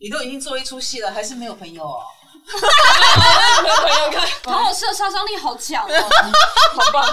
[0.00, 2.00] 你都已经做一出戏了，还是没有朋友哦？
[3.62, 6.08] 没有朋友看，唐老师的杀伤力好强哦，
[6.76, 7.04] 好棒！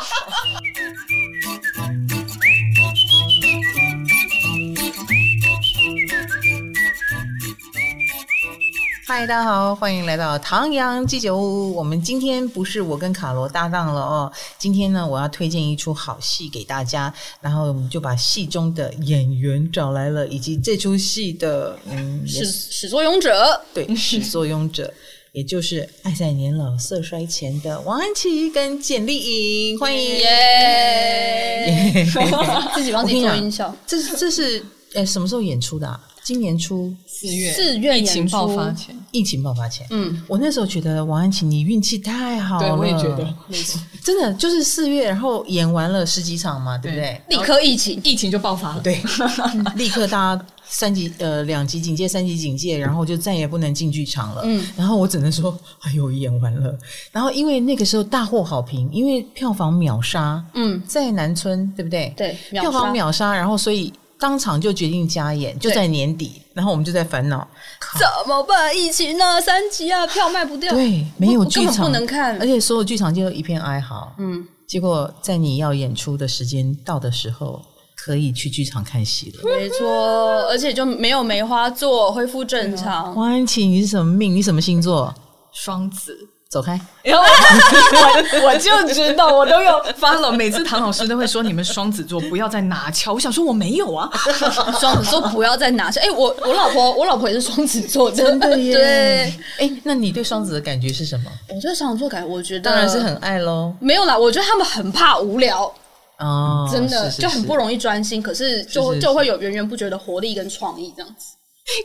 [9.07, 11.75] 嗨，大家好，欢迎来到唐阳鸡酒屋。
[11.75, 24.91] 我们今天不是我跟卡罗搭档了哦，今天呢，我要推荐一出好戏给大家，然后我们就把戏中的演员找来了，以及这出戏的嗯始始作俑者，对，始作俑者，
[25.33, 32.03] 也就是《爱在年老色衰前》的王安琪跟简丽颖，欢迎耶！
[32.73, 34.65] 自己帮自己做音效， 这是这是
[34.95, 36.01] 呃什么时候演出的啊？
[36.25, 47.21] 今年初四月，四月疫情爆发前，疫情爆发前，嗯，我那时候觉得王安琪你运气太好了，对，我也觉得，没错，真的就是四月，然后演完了十几场嘛，对不对？
[47.29, 48.99] 立刻疫情，疫情就爆发了，对，
[49.77, 56.75] 立刻大家三级呃两级警戒，三级警戒，然后就再也不能进剧场了，嗯，然后我只能说，哎呦，演完了，
[57.11, 62.11] 然后因为那个时候大获好评，因为票房秒杀，嗯，在南村对不对？
[62.17, 63.93] 对，票房秒杀，然后所以。
[64.25, 67.47] 当场就决定加演，就在年底，然后我们就在烦恼
[67.93, 68.75] 怎么办？
[68.75, 74.11] 疫情啊，三级啊，票卖不掉，对，没有剧场不能看，而且所有剧场就一片哀嚎。
[74.17, 77.61] 嗯，结果在你要演出的时间到的时候，
[77.95, 79.41] 可以去剧场看戏了。
[79.43, 83.13] 没错，而且就没有梅花座，恢复正常。
[83.13, 84.33] 王安琪，你是什么命？
[84.33, 85.13] 你什么星座？
[85.53, 86.17] 双子。
[86.55, 86.79] 走开！
[87.03, 87.11] 我
[88.47, 90.31] 我就知道，我都有 follow。
[90.31, 94.09] 每次唐老师都会说：“你们双子座不要再拿翘。”我想说我没有啊，
[94.79, 95.99] 双子座不要再拿翘。
[95.99, 98.73] 哎、欸，我我老婆我老婆也是双子座，真的耶。
[98.73, 98.85] 对，
[99.57, 101.31] 哎、欸，那你对双子的感觉是什么？
[101.49, 103.75] 我对双子座感觉，我觉得当然是很爱喽。
[103.81, 105.69] 没有啦，我觉得他们很怕无聊
[106.19, 111.35] 哦，真的是是是就很不容易专心，可是就是是是就会有源源不绝的活力跟创意这样子，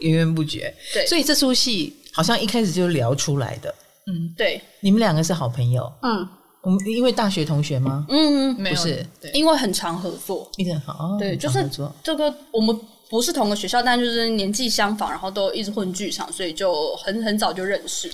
[0.03, 0.73] 源源不绝。
[0.95, 3.75] 对，所以这出戏好像一开始就聊出来的。
[4.11, 5.91] 嗯，对，你们两个是好朋友。
[6.03, 6.27] 嗯，
[6.63, 8.05] 我们因为大学同学吗？
[8.09, 11.07] 嗯，不是，因为很常合作，一直很好。
[11.07, 11.69] 哦、对，就是
[12.03, 12.79] 这个我们
[13.11, 18.09] 不是同个学校，但就是年纪相仿，然后都一直混剧场，所以就很很早就认识。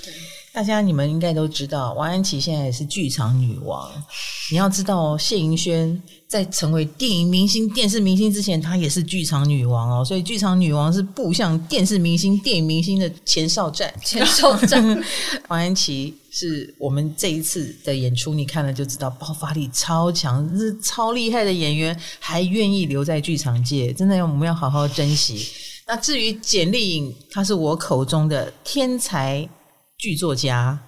[0.51, 3.91] 大家你们应该都知道，王安琪现在也是剧场女王。
[4.51, 10.03] 你要知道哦，谢盈萱在成为电影明星、电视明星之前，她也是剧场女王哦。
[10.03, 13.93] 所以，剧场女王是步向电视明星、电影明星的前哨战。
[14.03, 14.83] 前哨战，
[15.49, 25.47] 王安琪是我们这一次的演出，你看了就知道，爆发力超强，是超厉害的演员，还愿意留在剧场界，真的要我们要好好珍惜。
[25.87, 29.49] 那至于简丽颖，她是我口中的天才。
[29.99, 30.79] 剧作家，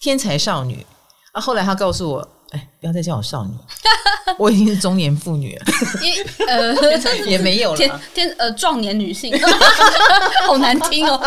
[0.00, 0.86] 天才少女
[1.32, 1.38] 啊！
[1.38, 3.52] 后来她告诉我，哎，不要再叫我少女，
[4.38, 5.64] 我已经是中年妇女了，
[6.48, 6.72] 呃，
[7.26, 9.34] 也没有了，天天呃壮年女性，
[10.46, 11.20] 好难听哦，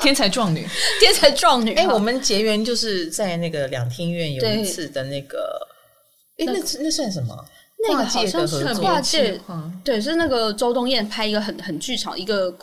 [0.00, 0.66] 天才壮女，
[0.98, 1.74] 天才壮女。
[1.74, 5.38] 哎，我们结缘就是在那个两厅院有一次的那个，
[6.38, 7.44] 哎，那那算什么？
[7.86, 9.38] 那个好像是跨界，
[9.84, 12.56] 对，是那个周冬燕拍一个很很剧场一个。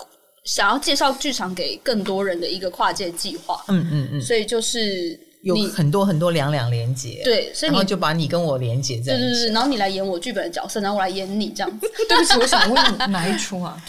[0.45, 11.87] 想要介绍剧场给更多人的一个跨界计划，嗯嗯嗯，所以就是有很多很多两两连接，对，所以然后就把你跟我连接在一起，对对对，然后你来演我剧本的角色，然后我来演你这样子。
[12.09, 13.79] 对不起，我想问哪一出啊？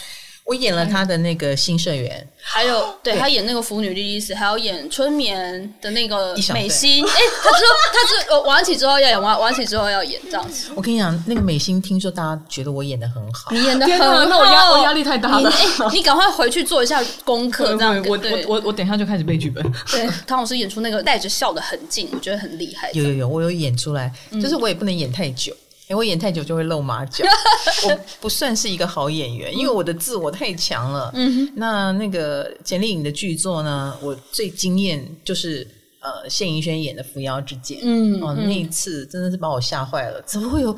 [0.47, 7.03] 我演了他的那个新社员，还有对他演那个腐女莉莉丝，还有演春眠的那个美心。
[7.05, 7.11] 哎，
[7.43, 10.69] 他说他是呃王安琪之后要演，晚晚起之后要演这样子。
[10.73, 15.49] 我跟你讲，那个美心，听说大家觉得我演的很好，你演的很好，那我压我压力太大了。
[15.49, 18.01] 哎，你赶快回去做一下功课，这样。
[18.07, 19.61] 我我我我等一下就开始背剧本。
[19.91, 22.89] 对，唐老师演出那个带着笑的痕迹，我觉得很厉害。
[22.93, 24.09] 有有有，我有演出来，
[24.41, 25.53] 就是我也不能演太久。
[25.89, 27.23] 因为我演太久就会露马脚，
[27.87, 31.09] 我不算是一个好演员，因为我的自我太强了。
[31.13, 35.65] 嗯，那那个简丽颖的剧作呢，我最惊艳就是
[36.01, 37.77] 呃谢盈萱演的《扶摇之剑》。
[37.83, 40.77] 嗯，哦，那一次真的是把我吓坏了，怎么会有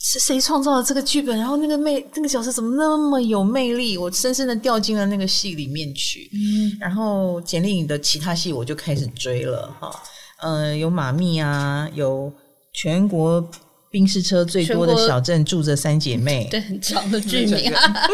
[0.00, 1.38] 是谁创造了这个剧本？
[1.38, 3.96] 然后那个魅那个角色怎么那么有魅力？
[3.96, 6.28] 我深深的掉进了那个戏里面去。
[6.32, 9.94] 嗯，然后简莉颖的其他戏我就开始追了哈。
[10.42, 12.32] 嗯、呃，有马密啊，有
[12.72, 13.48] 全国。
[13.94, 18.08] 宾士车最多的小镇住着三姐妹， 对，很长的 剧名啊。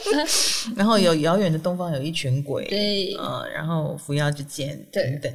[0.74, 5.30] 然后有遥远的东方有一群鬼，对，呃，然后扶摇之剑等等。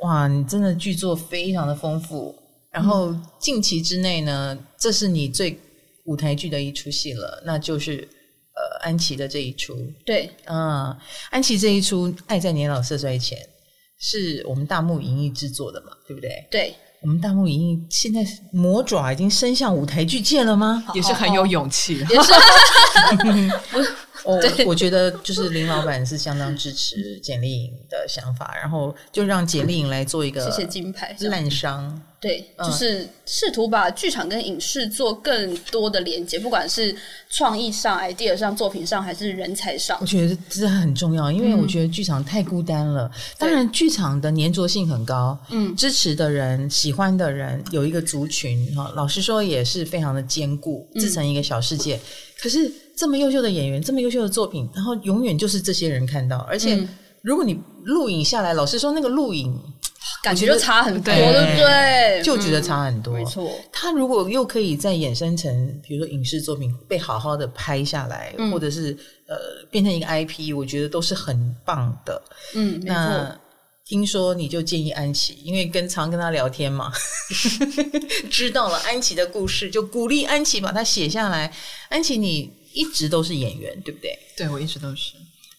[0.00, 2.34] 哇，你真的剧作非常的丰富。
[2.70, 5.58] 然后近期之内呢，这是你最
[6.06, 8.08] 舞台剧的一出戏了，那就是
[8.54, 9.76] 呃安琪的这一出。
[10.06, 10.98] 对，啊、呃，
[11.32, 13.38] 安琪这一出《爱在年老色衰前》
[13.98, 16.46] 是我们大幕影艺制作的嘛，对不对？
[16.50, 16.74] 对。
[17.06, 20.82] 我们弹幕影艺现在魔爪已经伸向舞台剧界了吗？
[20.92, 22.32] 也是很有勇气， 也是
[24.26, 32.02] 不我我觉得就是林老板是相当支持简丽颖的想法，然后就让简丽颖来做一个谢谢金牌烂商。
[32.18, 36.96] 对，就是试图把剧场跟影视做更多的连接，不管是
[37.28, 41.30] 创意上、idea 上、作品上，还是人才上，我觉得这很重要。
[41.30, 43.04] 因为我觉得剧场太孤单了。
[43.04, 48.90] 嗯、当然，剧场的粘着性很高，嗯，支持的人、喜欢的人有一个族群哈。
[48.96, 51.96] 老实说，也是非常的坚固，自成一个小世界。
[51.96, 52.00] 嗯、
[52.40, 56.38] 可是这么优秀的演员，这么优秀的作品，然后永远就是这些人看到。
[56.48, 56.86] 而且，
[57.22, 59.60] 如果你录影下来，老实说，那个录影。
[60.22, 62.22] 感觉就差很多，对不对？
[62.22, 63.48] 就觉得差很多，没错。
[63.72, 68.96] 他如果又可以再衍生成，比如说影视作品被好好的拍下来，或者是
[69.28, 69.36] 呃
[69.70, 72.20] 变成一个 IP，我觉得都是很棒的。
[72.54, 73.38] 嗯，那
[73.84, 76.90] 听说你就建议安琪，因为跟常跟他聊天嘛，
[78.28, 81.52] 知道了安琪的故事，就鼓励安琪把它写下来。
[81.88, 84.16] 安琪，你一直都是演员，对不对？
[84.36, 85.14] 对，我一直都是。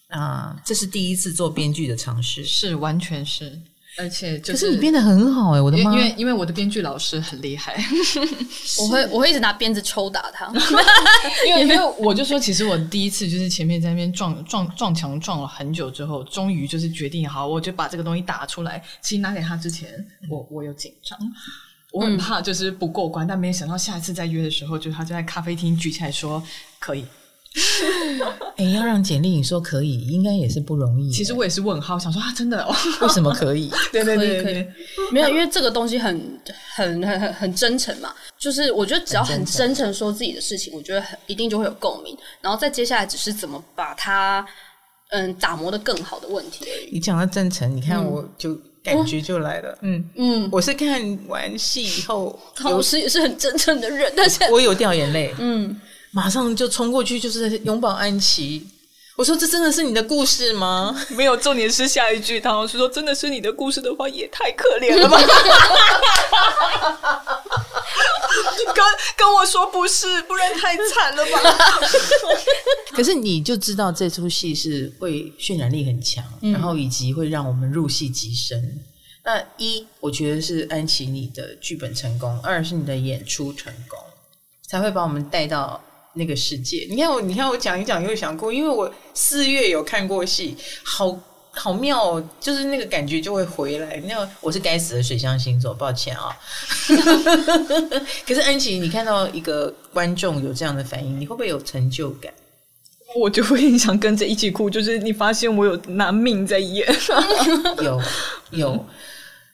[0.09, 3.59] 啊，这是第一次做编剧的尝试，是完全是。
[3.99, 5.91] 而且，就是，可是你编得很好哎、欸，我的妈！
[5.91, 7.75] 因为因为我的编剧老师很厉害，
[8.79, 10.45] 我会我会一直拿鞭子抽打他，
[11.47, 18.79] 因为因为 我就说，其实我第一次就是前面在那边撞撞撞墙撞了很久之后，终于就是决定好，我就把这个东西打出来。
[19.01, 19.89] 其实拿给他之前，
[20.29, 21.17] 我我有紧张，
[21.93, 26.41] 我很怕就是不过关，嗯、但没想到下一次再约的时候，就他就在咖啡厅举起来说
[26.79, 27.05] 可以。
[28.57, 31.09] 哎、欸，要让简历你说可以，应该也是不容易。
[31.11, 33.71] 其实我也是问号，想说啊，真的，哦， 为什么可以？
[33.91, 34.67] 对对对，可以，可以。
[35.11, 36.39] 没有，因为这个东西很、
[36.75, 38.13] 很、很、很、很真诚嘛。
[38.37, 42.15] 就是我觉得只要很真诚说自己的事情，我觉得很一定就会有共鸣。
[42.41, 44.45] 然后再接下来只是怎么把它
[45.09, 46.89] 嗯打磨的更好的问题而已。
[46.91, 49.77] 你讲到真诚，你看我就感觉就来了。
[49.81, 55.33] 嗯嗯，我是看完戏以后，老师也是很真诚的人，但是我有掉眼泪。
[55.37, 55.79] 嗯。
[56.11, 58.65] 马上就冲过去，就是拥抱安琪。
[59.17, 65.19] 我说：“这真的是你的故事吗？” 没有，重点是下一句，唐老师说：“真的是你的故事的话，也太可怜了吧。
[68.75, 68.85] ”跟
[69.15, 71.41] 跟我说不是，不然太惨了吧。
[72.93, 78.79] 可是你就知道这出戏是会渲染力很强，嗯、然后以及会让我们入戏极深。
[79.23, 83.97] 那一，我觉得是安琪你的剧本成功；二是你的演出成功，
[84.69, 85.81] 才会把我们带到。
[86.17, 91.17] 那个世界，你看我，你看我讲一讲又想哭，因为我四月有看过戏，好
[91.51, 94.01] 好妙哦，就是那个感觉就会回来。
[94.05, 96.35] 那我是该死的水象星座，抱歉啊。
[98.27, 102.33] 可是安琪，你看到一个观众有这样的反应，你会不会有成就感？
[103.15, 106.87] 我就会很想跟着一起哭，就是你发现我有拿命在演，
[107.81, 108.01] 有
[108.51, 108.85] 有。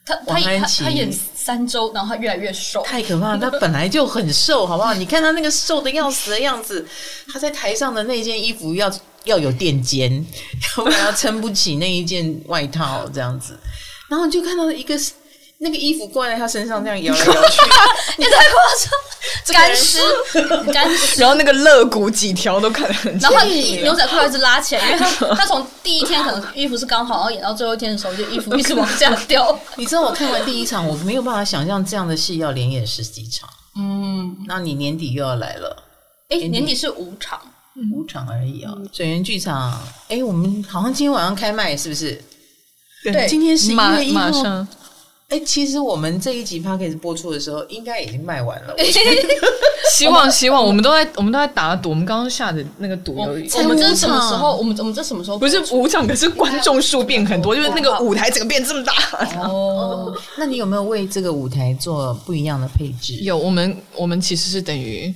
[0.06, 1.10] 他他他他演
[1.44, 3.36] 三周，然后他越来越瘦，太可怕！
[3.38, 4.94] 他本来就很瘦，好不好？
[4.94, 6.86] 你看他那个瘦的要死的样子，
[7.32, 8.92] 他在台上的那件衣服要
[9.26, 10.26] 要有垫肩，
[10.78, 13.60] 要不然他撑不起那一件外套这样子。
[14.08, 14.98] 然后就看到一个。
[15.64, 17.62] 那个衣服挂在他身上，这样摇来摇去，
[18.22, 19.98] 也太夸张， 干湿，
[20.74, 21.22] 干湿。
[21.22, 23.34] 然后那个肋骨几条都看得很清楚。
[23.34, 29.58] 然后你牛仔裤一直拉起来，因为他他从第一天可能衣服是刚好，然后演到最后一天的时候，就衣服一直往下掉。
[29.78, 33.50] 你知道我看完第一场，我没有办法想象这样的戏要连演十几场。
[33.78, 35.84] 嗯，那你年底又要来了？
[36.30, 37.40] 哎，年底是五场，
[37.94, 38.74] 五场而已啊。
[38.92, 42.22] 水源剧场，哎，我们好像今天晚上开卖，是不是？
[43.04, 44.68] 对，今天是一月一号。
[45.34, 48.76] 哎，其实我们这一集 podcast 播出的时候，应该已经卖完了。
[49.98, 53.24] 希 望希望，我们都在我们都在打赌，我们刚刚下的那个赌有。
[53.24, 54.56] 我们这什么时候？
[54.56, 55.40] 我们我们这什么时候？
[55.40, 58.94] 不是五场，可是观众数变很多，就是那个舞台整个变这么大。
[59.40, 63.16] 哦，那你有没有为这个舞台做不一样的配置？
[63.24, 65.12] 有，我们我们其实是等于。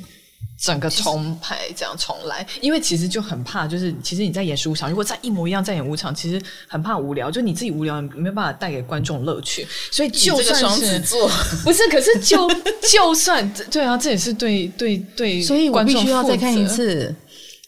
[0.59, 9.67] 整个重排这样重来，因为其实就很怕，就是其实你在演十五场，如果再一模一样再演五场，其实很怕无聊，就你自己无聊，没有办法带给观众乐趣。
[9.91, 11.29] 所以就算是双子座，
[11.63, 12.49] 不是，可是就
[12.91, 17.15] 就算对啊，这也是对对对，所以我必须要再看一次，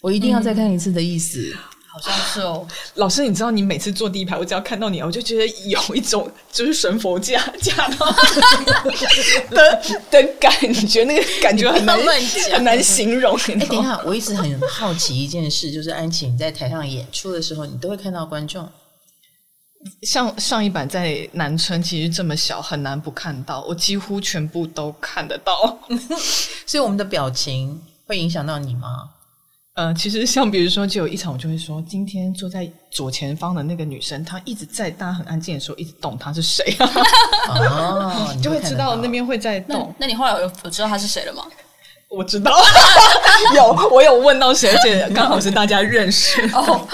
[0.02, 1.54] 我一定要再看一次的意思。
[1.54, 1.58] 嗯
[1.92, 8.06] 好像是哦， 老师，你知道你每次坐第一排，我只要看到你，我就觉得有一种就是神佛驾驾到
[9.50, 9.82] 的
[10.12, 10.52] 的感
[10.88, 13.36] 觉，那个感觉很难乱讲，很难形容。
[13.36, 18.70] 哎，等一下， 我一直很好奇一件事，就是安琪你在台上演出的时候，你都会看到观众。
[20.04, 25.80] 像上一版在南村，其实这么小，很难不看到，我几乎全部都看得到。
[26.68, 29.10] 所以我们的表情会影响到你吗？
[29.80, 36.92] 呃，其实像比如说，就有一场我就会说，今天坐在左前方的那个女生，她一直在大家很安静的时候一直动，她是谁啊？
[37.48, 39.88] 哦， 就会知道那边会在动。
[39.98, 41.46] 那，那你后来有有知道她是谁了吗？
[42.12, 42.52] 我知道，
[43.56, 46.86] 有我有问到谁，而且刚好是大家认识哦，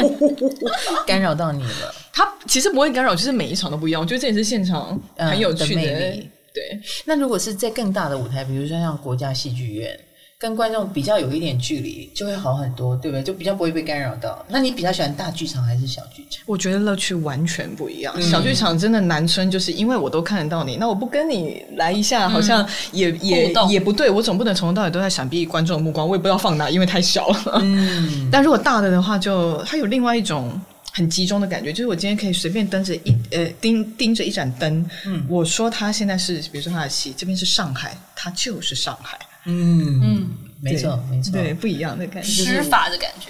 [1.08, 1.96] 干扰到你了。
[2.13, 4.00] 他其实不会干扰，就是每一场都不一样。
[4.00, 6.30] 我觉得这也是现场很有趣的，嗯、的。
[6.54, 10.00] 对，那如果是在更大的舞台，比如说像国家戏剧院。
[10.38, 13.24] 跟观众比较有一点距离，就会好很多，对不对？
[13.24, 14.46] 就比较不会被干扰到。
[14.50, 16.44] 那你比较喜欢大剧场还是小剧场？
[16.46, 18.13] 我觉得乐趣完全不一样。
[18.18, 24.10] 嗯、小剧场真的男生，就是因为我都看得到你，那我不跟你来一下，好像也、嗯、也也不对。
[24.10, 27.60] 我总不能从头到尾都在闪避观众的目光，我也不知道放哪，因为太小了。
[27.62, 28.30] 嗯。
[28.30, 30.60] 但如果大的的话就，就它有另外一种
[30.92, 39.18] 很集中的感觉，就是我今天可以随便盯着一呃盯盯着一盏灯，嗯，我说他现在是，比如说他的戏这边是上海，他就是上海。
[39.46, 40.30] 嗯嗯，
[40.62, 43.30] 没错没错，对，不一样的感觉，施法的感觉。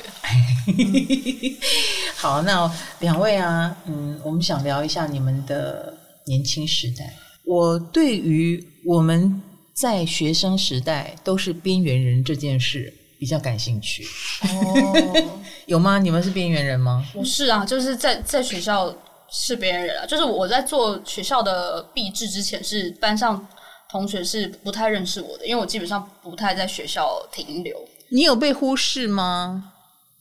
[2.15, 5.95] 好，那两位啊，嗯，我们想聊一下你们的
[6.25, 7.13] 年轻时代。
[7.43, 9.41] 我对于我们
[9.73, 14.03] 在学生时代都是边缘人这件事比较感兴趣。
[14.41, 15.23] 哦，
[15.67, 15.99] 有吗？
[15.99, 17.05] 你们是边缘人吗？
[17.13, 18.91] 我是啊，就是在在学校
[19.29, 23.47] 是边缘人啊，就是我在做学校的毕制之前是班上。
[23.89, 27.77] 同学是不太认识我的，因为我基本上不太在学校停留。
[28.09, 29.71] 你有被忽视吗？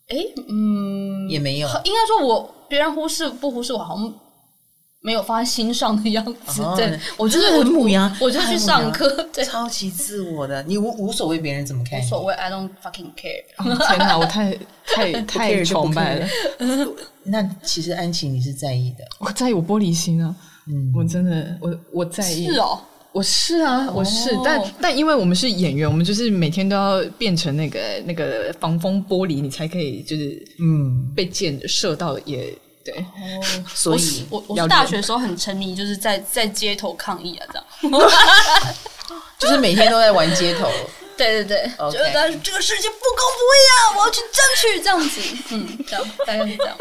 [0.09, 0.17] 哎，
[0.49, 1.69] 嗯，也没有。
[1.85, 4.15] 应该说我别人忽视不忽视我，好像
[5.01, 6.63] 没有放在心上的样子。
[6.63, 13.45] 哦、对，我就是很母羊，我就去上课，对，超级自我的，你无无所谓别人怎么看你，无所谓，I don't fucking care。
[13.59, 16.29] 哦、天哪，我太太 太崇拜了。
[17.25, 20.35] 那其实安琪，你是在意的，我在意，我玻璃心啊。
[20.67, 22.47] 嗯，我真的，我我在意。
[22.47, 22.79] 是哦。
[23.15, 31.13] 我是啊，我是，哦、但但因为我们是演员，我们就是每天都要变成那个那个防风玻璃，你才可以就是嗯。
[31.15, 32.53] 被箭射到也
[32.85, 32.93] 对。
[32.97, 38.01] 哦， 所以我我，我大学的时候很沉迷，就是在在街头抗议啊，这样，
[39.39, 40.69] 就是每天都在玩街头。
[41.17, 46.77] 对对对，觉得.这个世界不公不义啊，我要去争取这样子， 嗯，这样大概是这样。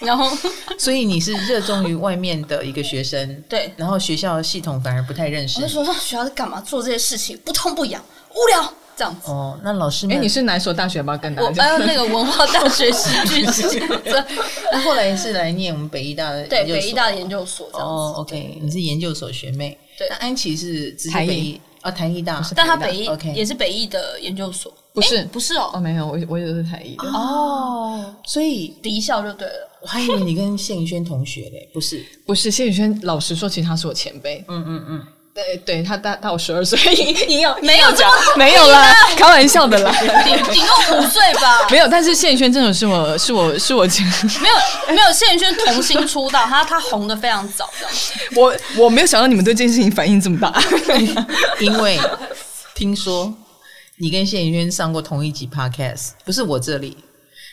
[0.00, 0.30] 然后，
[0.78, 5.60] 所以你是热衷于外面的一个学生，对，然后学校系统反而不太认识。
[5.60, 6.60] 我就说，说学校在干嘛？
[6.60, 9.30] 做这些事情不痛不痒，无聊这样子。
[9.30, 11.16] 哦，那老师们，哎，你是哪所大学吧？
[11.18, 13.82] 跟大家，我还有那个文化大学戏剧系。
[14.72, 17.68] 那后来是来念我们北医大的，对，北医大的研究所。
[17.74, 19.78] 哦，OK，你是研究所学妹。
[19.98, 21.60] 对，那安琪是直接北艺。
[21.80, 25.24] 啊，台艺大，但他北艺也是北艺的研究所，不是。
[25.32, 27.08] 不是哦，哦没有，我我也是台艺的。
[27.08, 29.68] 哦，所以敌校就对了。
[29.80, 32.04] 我还以为你跟谢宇轩同学嘞，不是。
[32.26, 35.06] 不是，谢宇轩老实说，其实他是我前辈，嗯嗯嗯，
[35.46, 36.78] 对对，他大大我十二岁，
[37.28, 39.92] 你有没有这么没有啦， 开玩笑的啦，
[40.24, 44.06] 顶顶多五岁吧，没有，但是谢宇轩真的是我是我是我前，
[44.42, 47.86] 没有没有，谢宇轩童星出道，他他红的非常早，的
[48.40, 50.52] 我我没有想到你们对这件事情反应这么大，
[51.60, 51.98] 因为。
[52.72, 53.30] 听说
[53.98, 56.96] 你跟谢宇轩上过同一集 Podcast，不是我这里。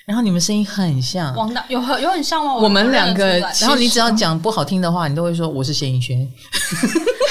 [0.08, 2.56] 然后你们声音很像，王大有很有很像吗？
[2.56, 3.26] 我们两个，
[3.60, 6.18] 然后你只要讲不好听的话，你都会说我是谢颖轩。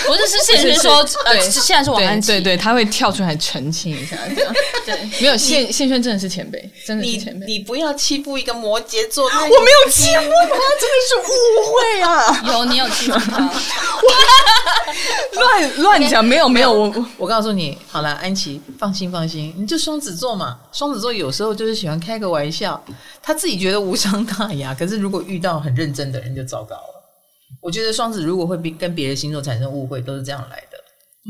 [0.06, 2.26] 不是是谢盈萱说， 对，是现在是王安琪。
[2.28, 4.14] 对对，他会跳出来澄清一下。
[4.84, 7.46] 对，没有谢谢轩真的是前辈，真的是前辈。
[7.46, 11.32] 你不要欺负一个摩羯座，我没有欺负他，真的是误
[11.72, 12.52] 会啊！
[12.52, 13.50] 有你有欺负他，
[15.32, 22.65] 乱乱讲，没有没有，我我告诉你，好了，安琪，放心放心，你就双子座嘛，双子座有时候就是喜欢开个玩笑。
[23.22, 26.94] 他自己觉得无伤大雅，可是如果遇到很认真的人就糟糕了。
[27.60, 30.76] 我觉得双子如果会跟别的星座产生误会，都是这样来的。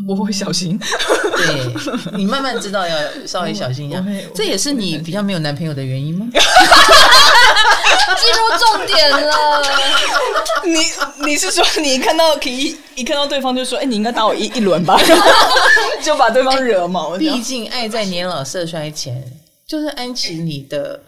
[0.07, 1.75] 我会小心，对，
[2.15, 4.05] 你慢慢知道要 稍微小心一下。
[4.35, 6.27] 这也是你比较没有男朋友的原因吗？
[6.33, 9.63] 进入重点了。
[10.65, 10.79] 你
[11.27, 15.01] 你是说你一看到可以一看到对方就说，哎，你应该打我一一轮吧，
[16.03, 17.17] 就把对方惹毛。
[17.17, 19.23] 毕竟爱在年老色衰前。
[19.67, 21.01] 就是安琪，你的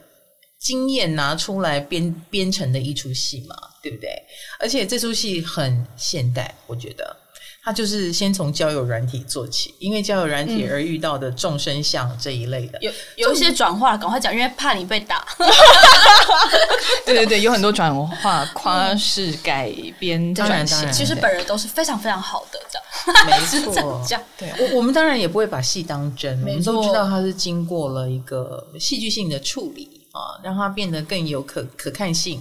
[0.60, 4.10] 经验拿出来编编成的一出戏嘛，对不对？
[4.58, 7.16] 而且这出戏很现代，我觉得。
[7.60, 12.84] 它就是先从交友软体做起，因为交友软体而遇到的众生相这一类的，嗯、
[13.16, 15.26] 有有一些转化，赶快讲，因为怕你被打。
[17.04, 23.26] 对对对，有很多转化、夸饰、改编、当然当然，其实本人都是非常非常好的，这样。
[23.26, 24.24] 没错， 这样。
[24.38, 32.40] 对，我我们当然也不会把戏当真，我们都知道它是经过了一个戏剧性的处理啊，让它变得更有可可看性。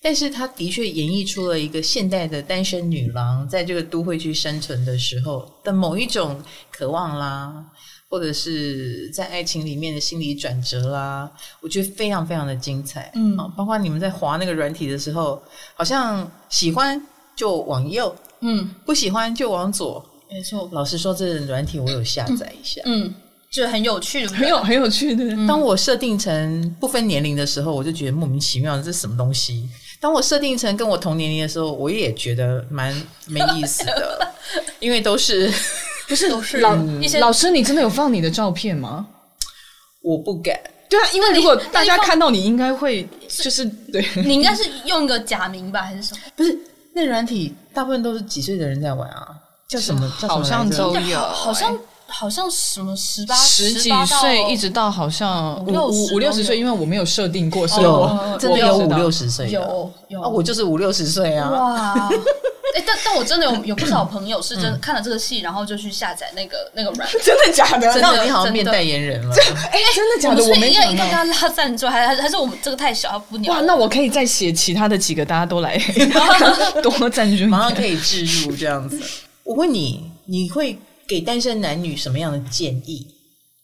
[0.00, 7.52] 但是它的确演绎出了一个现代的单身女郎在这个都会区生存的时候的某一种渴望啦，
[8.08, 11.28] 或者是在爱情里面的心理转折啦，
[11.60, 13.10] 我觉得非常非常的精彩。
[13.16, 15.42] 嗯，包括你们在滑那个软体的时候，
[15.74, 17.00] 好像喜欢
[17.34, 18.14] 就往右。
[18.40, 20.68] 嗯，不喜欢就往左，没错。
[20.70, 23.12] 老实说，这软体我有下载一下，嗯，
[23.50, 25.24] 就很有趣，很有很有趣的。
[25.46, 29.68] 当我设定成不分年龄的时候，我就觉得莫名其妙，这是什么东西？
[30.00, 32.94] 当我设定成跟我同年龄的时候，我也觉得蛮
[33.26, 34.32] 没意思的，
[34.80, 35.52] 因为都是
[36.06, 36.76] 不是都是 老
[37.20, 39.06] 老师，你真的有放你的照片吗？
[40.02, 40.54] 我不敢。
[40.88, 46.20] 对啊，因为如果大家看到你，应该会就是对，你应该是用一个假名吧，还是什么？
[46.36, 46.56] 不是，
[46.94, 49.26] 那软体大部分都是几岁的人在玩啊？
[49.68, 50.08] 叫什么？
[50.28, 51.76] 好像都有，好像。
[52.10, 61.50] 好像什么十八十几岁，一直到好像五五五六十岁，因为我没有设定过，是有真的有五六十岁，有有啊，我就是五六十岁啊！
[61.50, 62.08] 哇，
[62.74, 68.00] 哎，但但我真的有有不少朋友是真看了这个戏，然后就去下载那个那个软， 真的假的？
[68.00, 69.34] 那你好像变代言人了？
[69.70, 70.42] 哎，真的假的？
[70.42, 73.52] 我们应该应该跟他拉赞助，还还还是我们这个太小，他不鸟。
[73.52, 75.78] 哇，那我可以再写其他的几个，大家都来
[76.82, 78.98] 多赞助，马上可以置入这样子。
[79.44, 80.78] 我问你，你会？
[81.08, 83.06] 给单身男女什么样的建议？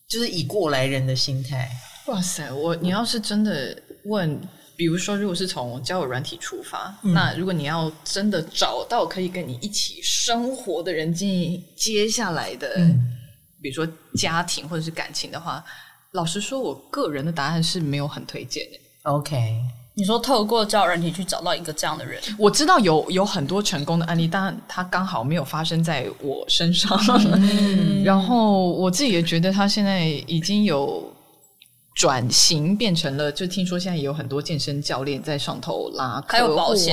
[0.09, 1.71] 就是以过来人的心态。
[2.07, 4.41] 哇塞，我你要是真的问，
[4.77, 12.99] 比如说，如果是从交友软体出发，嗯、那如果你要真的找到可以跟你一起生活的人，建议接下来的，嗯、
[13.63, 13.87] 比如说
[14.17, 15.65] 家庭或者是感情的话，
[16.13, 18.79] 老实说，我个人的答案是没有很推荐的。
[19.11, 19.61] OK。
[19.95, 26.99] 你说透过交友软体去找到一个这样的人，我知道有有很多成功的案例，但他刚好没有发生在我身上。
[27.35, 31.14] 嗯、 然后我自己也觉得他现在已经有。
[31.95, 36.93] 转型变成了，就听说现在也有很多健身教练在上头拉客户，还有保险，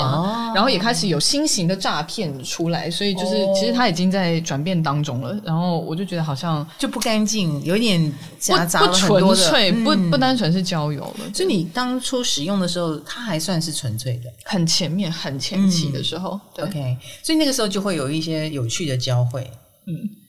[0.53, 5.35] 然后也开始有新型的诈骗出来，所以就是其实他已经在转变当中了。
[5.43, 11.29] 然后我就觉得好像就不干净，有点夹杂了很多的，不纯粹，不不单纯是交友了。
[11.33, 16.39] 就你当初使用的时候，它还算是纯粹的，很前面、很前期的时候。
[16.53, 19.49] 对，OK，所以那个时候就会有一些有趣的交汇，
[19.87, 20.20] 嗯。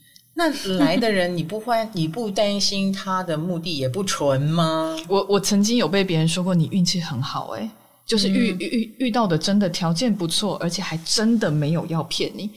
[0.43, 4.97] 那来的人，你不欢，你不担心他的目的也不纯吗？
[5.09, 7.71] 我我曾经有被别人说过，你运气很好，欸，诶
[8.05, 12.51] 就是遇、嗯、遇遇到的真的条件不错，而且还真的没有要骗你，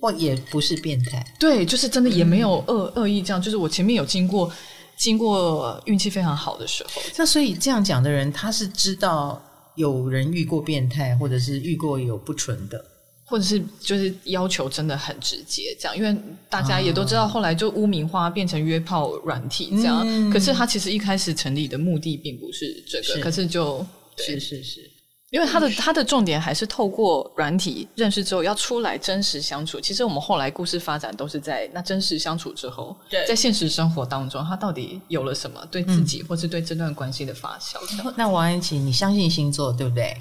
[0.00, 3.40] 或也不是变态，对，就是真的也没有恶恶意这样。
[3.40, 4.50] 就是我前面有经过
[4.96, 9.40] 经过运气非常好的时候，那所以这样讲的人，他是知道
[9.76, 12.84] 有人遇过变态，或者是遇过有不纯的。
[13.28, 16.16] 或者是就是要求真的很直接，这样，因为
[16.48, 20.02] 大家也都知道，后来就污名化变成约炮软体这样。
[20.06, 23.86] 嗯、可是他其实一开始成立的目的并不是这个，是可是就
[24.16, 24.90] 对是是是，
[25.30, 29.78] 因为他的他的重点还是透过软体认识之后要出来真实相处。
[29.78, 37.76] 其实我们后来故事发展都是在那真实相处之后，在现实生活当中，他到底有了什么对自己或是对这段关系的发酵？
[38.04, 40.16] 嗯、那王安琪，你相信星座对不对？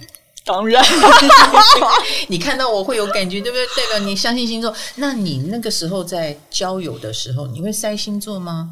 [0.47, 0.83] 当然，
[2.27, 3.65] 你看到我会有感觉，对不对？
[3.67, 4.73] 代表你相信星座。
[4.95, 8.71] 那你那个时候在交友的时候，你会塞星座吗？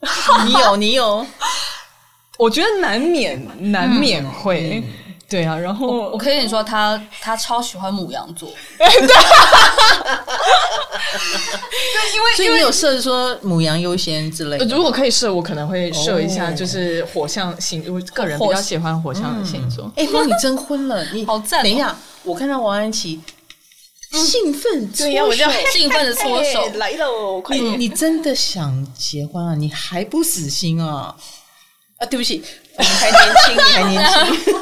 [0.46, 1.26] 你有，你有。
[2.38, 4.82] 我觉得难免，难免会。
[4.84, 5.01] 嗯
[5.32, 8.50] 对啊，然后我，我可以跟你说，他他超喜欢母羊座。
[8.76, 8.88] 对，
[12.14, 14.66] 因为所以你有设说母羊优先之类的。
[14.66, 19.90] 如果可以设，我可能会设一下，就是火象星，我个人比较喜欢火象的星座。
[19.96, 21.02] 哎，那你征婚了？
[21.14, 21.62] 你好赞！
[21.62, 23.18] 等一下，我看到王安琪
[24.12, 27.80] 兴奋， 对呀，我就兴奋的搓手来了，快点！
[27.80, 29.54] 你真的想结婚啊？
[29.54, 31.16] 你还不死心啊？
[31.96, 32.44] 啊，对不起。
[32.78, 34.60] 你还年轻，你还年轻，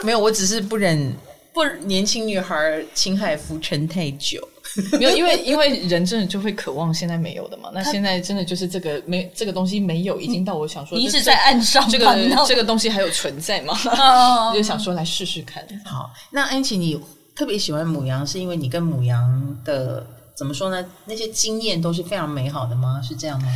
[0.02, 1.14] 没有，我只是不忍
[1.52, 4.46] 不年轻女孩侵害浮沉太久，
[4.98, 7.70] 没有，因为因为人真的就会渴望现在没有的嘛。
[7.72, 13.78] 那现在真的就是这个没这个东西没有，已经到我想说，你是在岸上，这个这个东西还有存在吗？
[14.52, 15.64] 就想说来试试看。
[15.84, 17.00] 好，那安琪，你
[17.36, 20.84] 特别喜欢母羊，是因为你跟母羊的怎么说呢？
[21.04, 23.00] 那些经验都是非常美好的吗？
[23.06, 23.48] 是这样吗？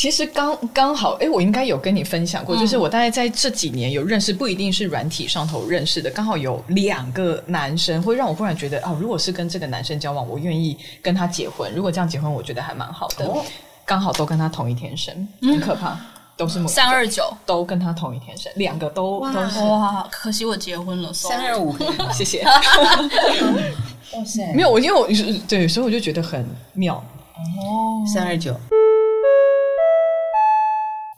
[0.00, 11.70] 其实刚刚好，哎，我应该有跟你分享过，嗯、就是我大概在这几年有认识，不一定是软体上头认识的，刚好有两个男生会让我忽然觉得，哦，如果是跟这个男生交往，我愿意跟他结婚。
[11.74, 13.26] 如果这样结婚，我觉得还蛮好的。
[13.26, 13.44] 哦、
[13.84, 15.98] 刚好都跟他同一天生，很可怕，嗯、
[16.34, 21.76] 都是三二九，都跟他同一天生，两个都都是哇，可惜我结婚了，三二五，
[22.10, 22.42] 谢谢。
[24.16, 25.06] 哇塞，没有我，因为我
[25.46, 28.58] 对，所以我就觉得很妙哦，三二九。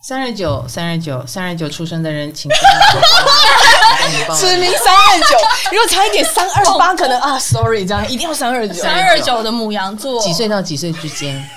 [0.05, 2.51] 三十九，三十九，三十九出生的人，请
[4.37, 5.37] 指明三二九。
[5.71, 8.75] 如果差一点三二八，可能啊，sorry，这样一定要三二九。
[8.75, 11.49] 三二九的母羊座，几岁到几岁之间？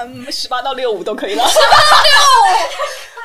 [0.00, 1.44] 嗯，十八到六五都可以了。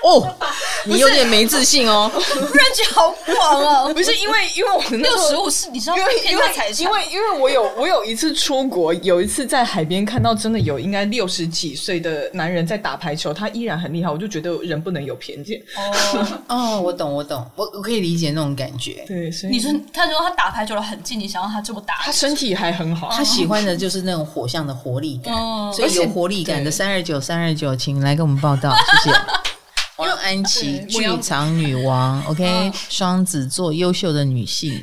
[0.05, 0.35] 哦，
[0.85, 3.93] 你有点没自信哦，认知好广哦。
[3.93, 6.43] 不 是因为因为我六十五是你知道，因为因为
[6.77, 15.59] 因为因为我有我有一次出国，有一次在海边看到真的有应该六十几岁的男人在打排球，他依然很厉害，我就觉得人不能有偏见。
[15.75, 19.03] 哦 哦，我懂我懂，我我可以理解那种感觉。
[19.07, 29.54] 对，所以你说他说他打排球的很近，你想要他这么打，他身体还很好，他喜欢的就是那种火象的活力感，哦、所以有活力感的三二九三二九，请来跟我们报道，谢谢。
[29.97, 34.73] 王安琪，剧场女王， OK，双子座优秀的女性，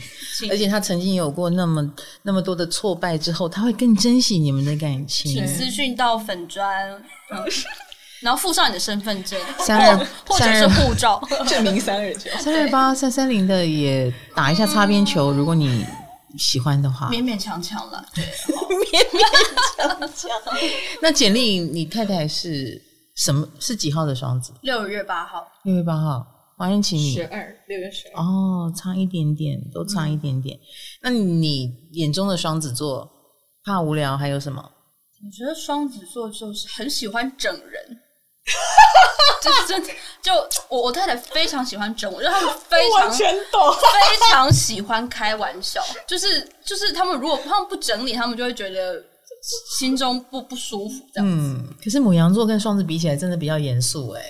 [0.50, 1.86] 而且她曾经有过那么
[2.22, 5.32] 那么多的挫败之后，她会更珍惜你们的感情。
[5.32, 6.66] 请私讯到粉砖，
[8.20, 11.22] 然后附上你的身份证，三二或者是护照。
[11.46, 12.30] 证明三二九。
[12.38, 15.84] 三二八三三零的也打一下擦边球，如果你
[16.38, 19.20] 喜欢的话，勉勉强强了，对，勉勉
[19.76, 20.30] 强强。
[21.02, 22.80] 那简历，你太太是？
[23.14, 24.52] 什么是几号的双子？
[24.62, 25.46] 六月八号。
[25.64, 26.26] 六月八号，
[26.58, 28.22] 王燕琪，你十二，六月十二。
[28.22, 30.56] 哦，差一点点，都差一点点。
[30.56, 30.60] 嗯、
[31.02, 33.06] 那你眼中的双子座，
[33.64, 34.62] 怕无聊还有什么？
[34.62, 37.98] 我觉得双子座就是很喜欢整人，
[39.42, 39.92] 就是真的。
[40.22, 40.32] 就
[40.68, 45.82] 我我太太非常喜欢整我，就他们非常全懂，非常喜欢开玩笑。
[46.08, 49.04] 就是就是他们如果他们不整理，他们就会觉得。
[49.78, 51.36] 心中不不舒服，这样子。
[51.36, 54.22] 嗯，可是母羊座跟双子比起来，真的比较严肃哎。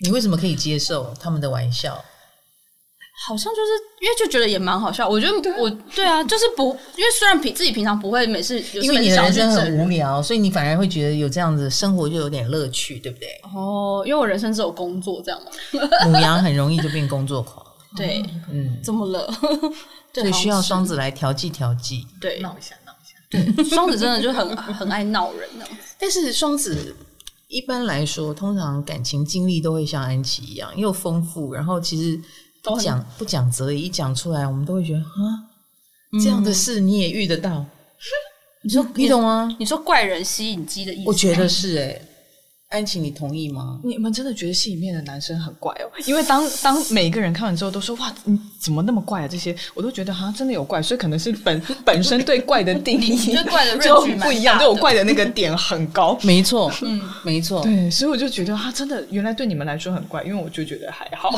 [0.00, 2.02] 你为什么可以接受他们的玩笑？
[3.26, 3.70] 好像就是
[4.02, 5.08] 因为就觉得也蛮好笑。
[5.08, 6.64] 我觉得我对啊，就是不
[6.96, 13.28] 因为虽然平自己平常不会每次，因为你的人生很无聊，所以你反而会觉得有这样子生活就有点乐趣，对不对？
[13.54, 15.50] 哦，因为我人生只有工作这样嘛。
[16.06, 17.64] 母羊很容易就变工作狂。
[17.96, 19.26] 对，嗯，怎么了？
[20.12, 22.74] 所以需要双子来调剂调剂，对，闹一下。
[23.28, 25.64] 对， 双子真的就很很爱闹人呢。
[25.98, 26.94] 但是双子
[27.48, 32.20] 一般来说，通常感情经历都会像安琪一样又丰富，然后其实
[32.62, 35.46] 不讲不讲则已，一讲出来，我们都会觉得啊，
[36.22, 37.50] 这样的事你也遇得到？
[37.50, 37.66] 嗯、
[38.62, 39.56] 你说你懂吗？
[39.58, 41.08] 你说怪人吸引机的意思？
[41.08, 42.08] 我觉得是哎、欸。
[42.68, 43.80] 安琪，你同意吗？
[43.84, 45.86] 你们真的觉得戏里面的男生很怪哦？
[46.04, 49.28] 因为当当每个人看完之后都说哇，你怎么那么怪啊？
[49.28, 56.18] 这些我都觉得好像真的有怪，所以可能是本 本身对怪的定义对怪的就不一样，对我怪的那个点很高。
[56.24, 57.62] 没错，嗯，没错。
[57.62, 61.30] 对，所以我就觉得他真的原来对你们来说很怪，因为我就觉得还好。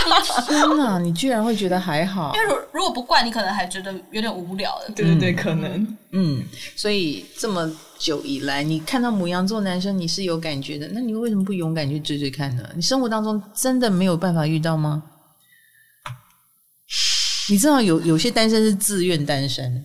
[0.48, 2.32] 天哪，你居然会觉得还好？
[2.34, 4.94] 因为如如果不怪，你可能还觉得有点无聊的。
[4.94, 5.96] 对对对，可能。
[6.12, 6.42] 嗯，
[6.74, 7.70] 所以这么。
[8.00, 12.66] 久以来，你看到母羊座男生，你是有感觉的，那你为什么不勇敢去追追看呢？
[12.74, 15.02] 你生活当中真的没有办法遇到吗？
[17.50, 19.84] 你知道有有些单身是自愿单身，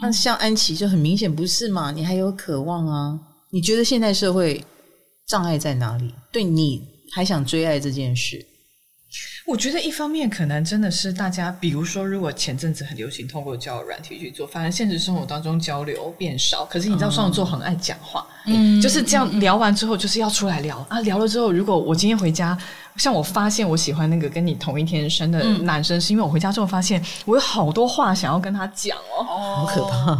[0.00, 1.90] 那像安琪就很明显不是嘛？
[1.90, 3.18] 你还有渴望啊？
[3.50, 4.62] 你觉得现代社会
[5.26, 6.14] 障碍在哪里？
[6.30, 8.44] 对你还想追爱这件事？
[9.46, 16.64] 我觉得一方面可能真的是大家，比如说，如果前阵子很流行通过交友软体去做，反而现实生活当中交流变少。
[16.64, 22.58] 可是你知道双子座很爱讲话，嗯，就是这样聊完之后就是要出来聊啊，聊了之后，如果我今天回家，
[22.96, 30.16] 像我发现我喜欢那个跟你同一天生的男生，是因为我回家之后发现我有好多话想要跟他讲哦，好可怕。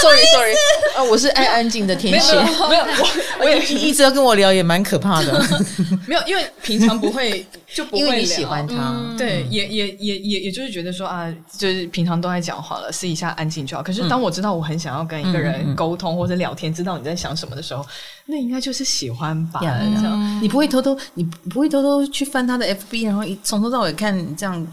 [0.00, 0.54] Sorry, Sorry，
[0.96, 3.08] 啊，我是爱安静的天蝎，没有，我
[3.40, 5.32] 我也一直要跟我聊，也蛮可怕的。
[6.06, 7.33] 没有，因为平常不会，
[7.72, 13.82] 就不会因为你喜欢他，嗯、对，也也也也也就是觉得说啊，就是平常都在讲话了，私底下安静就好。
[13.82, 17.84] 可是当我知道我很想要跟一个人沟通或者聊天，知道你在想什么的时候，
[18.26, 19.60] 那应该就是喜欢吧？
[19.62, 24.66] 嗯、这样，你不会偷偷，你不会偷偷去翻他的 FB，然后一从头到尾看这样。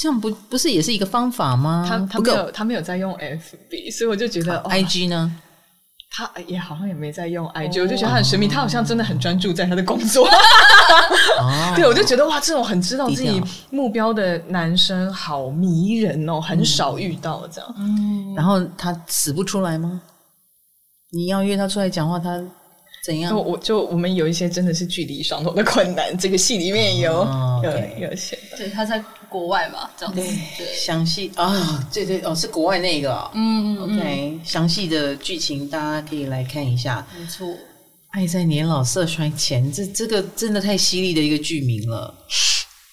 [0.00, 1.84] 这样不不是也是一个方法吗？
[1.88, 5.28] 他他没有他没有在用 FB，所以我就觉得 IG 呢，
[6.10, 10.28] 他也好像也没在用 IG，我就觉得他很神秘，他好像真的很专注在他的工作。
[11.76, 13.40] 对，我就觉得哇，这种很知道自己
[13.70, 17.74] 目标的男生好迷人哦，很少遇到这样。
[17.78, 20.00] 嗯，然后他死不出来吗？
[21.12, 22.42] 你要约他出来讲话，他
[23.04, 23.36] 怎样？
[23.36, 27.12] 我就我们有一些真的是距离双头的困难，这个戏里面有
[27.62, 29.02] 有有些，对他在。
[29.28, 37.06] 国外嘛，这样子对，对，详细啊，对对哦，是国外那个、哦，嗯嗯，OK，详细的剧情大家可以来看一下。
[37.18, 37.46] 没错，
[38.10, 42.14] 爱在年老色衰前，这这个真的太犀利的一个剧名了。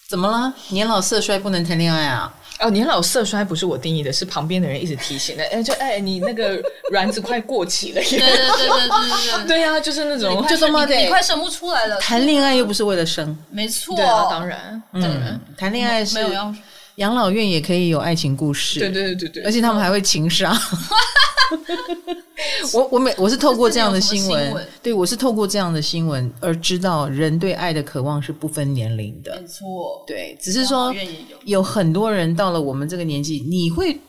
[0.08, 0.54] 怎么了？
[0.70, 2.34] 年老色衰不能谈恋爱啊？
[2.60, 5.44] 哦，年老色衰不是我定义的，是旁边的人一直提醒的。
[5.52, 8.02] 哎，就哎，你那个卵子快过期了。
[8.02, 8.90] 对对对对
[9.38, 11.98] 对对呀， 就是那种，就这么的，你快生不出来了。
[12.00, 16.56] 谈恋爱又不是为了生，没错，对啊，当然，当然，谈恋爱是没有要
[16.96, 20.58] 养老院也可以有爱情故事，对对对对对，而且他们还会情杀。
[22.74, 29.40] 我我每我是透过这样的新闻，新闻对我是透过这样的新闻而知道人对爱的渴望是不分年龄的。
[29.40, 31.00] 没错，对，只是说有
[31.46, 34.00] 有很多人到了我们这个年纪，你会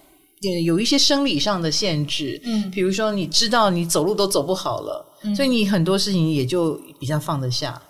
[0.40, 7.80] 也有一些生理上的限制，嗯比如说你知道你走路都走不好了，所以你很多事情也就比较放得下。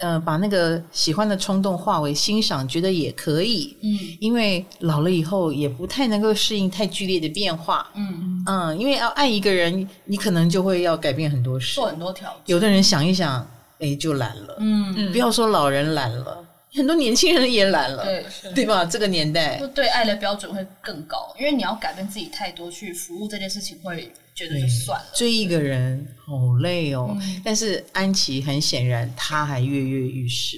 [0.00, 3.76] 呃，把那个喜欢的冲动化为欣赏，觉得也可以。
[3.82, 7.90] 嗯因为老了以后也不太能够适应太剧烈的变化。
[7.94, 11.86] 嗯，嗯，因为要爱一个人，你可能就会要改变很多事做。
[11.86, 14.56] 很多条件，有的人想一想，哎，就懒了。
[14.58, 18.84] 嗯，不要说老人懒了，很多年轻人也懒了，对，对吧？
[18.84, 25.06] 这个年代就，对爱的标准会更高，因为你要改变自己太多去服务这件事情，会觉得就算了。
[25.14, 27.16] 追一个人好累哦。
[27.44, 30.56] 但是安琪很显然，她还跃跃欲试。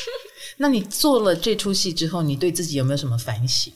[0.58, 3.72] 那你做了这出戏之后，你对自己有没有什么反省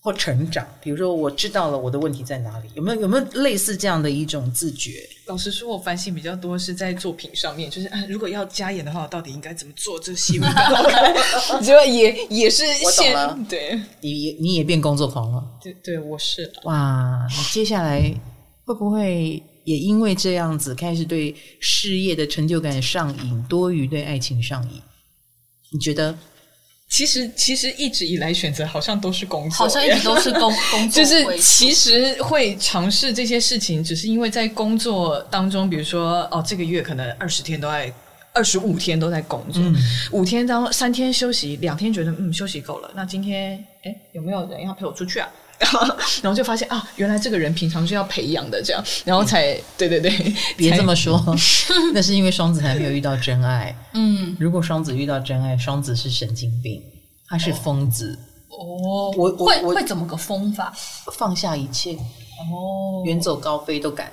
[0.00, 0.66] 或成长？
[0.80, 5.08] 比如说，我知道了我的问题在哪里，有没有有没有类似这样的一种自觉？
[5.26, 11.14] 老实说，我反省比较多是在作品上面，就是啊，如果要加演的话，我到底应该怎么做，这个戏会更好看？
[11.62, 15.44] 结果也也是我懂了现对你也你也变工作狂了。
[15.62, 18.12] 对对，我是哇，你接下来
[18.66, 24.82] 会不会也因为这样子开始对事业的成就感上瘾，多于对爱情上瘾？
[25.72, 26.16] 你觉得？
[26.88, 37.92] 其实其实一直以来选择好像都是工作，好像一直都是工 工作就是，其实会尝试这些事情，只是因为在工作当中，比如说哦，这个月可能二十天都在，
[38.32, 39.74] 二十五天都在工作，嗯
[40.12, 43.52] 五天当中三天休息，两天觉得嗯休息够了，那今天
[43.82, 45.28] 哎有没有人要陪我出去啊？
[46.22, 50.10] 然后就发现啊，原来这个人平常是要培养的，这样，然后才、嗯、对对对，
[50.56, 51.22] 别这么说，
[51.94, 53.74] 那是因为双子还没有遇到真爱。
[53.94, 56.82] 嗯，如果双子遇到真爱，双子是神经病，
[57.28, 60.72] 他是疯子，哦，我我会我会怎么个疯法？
[61.14, 64.12] 放下一切，哦，远走高飞都敢。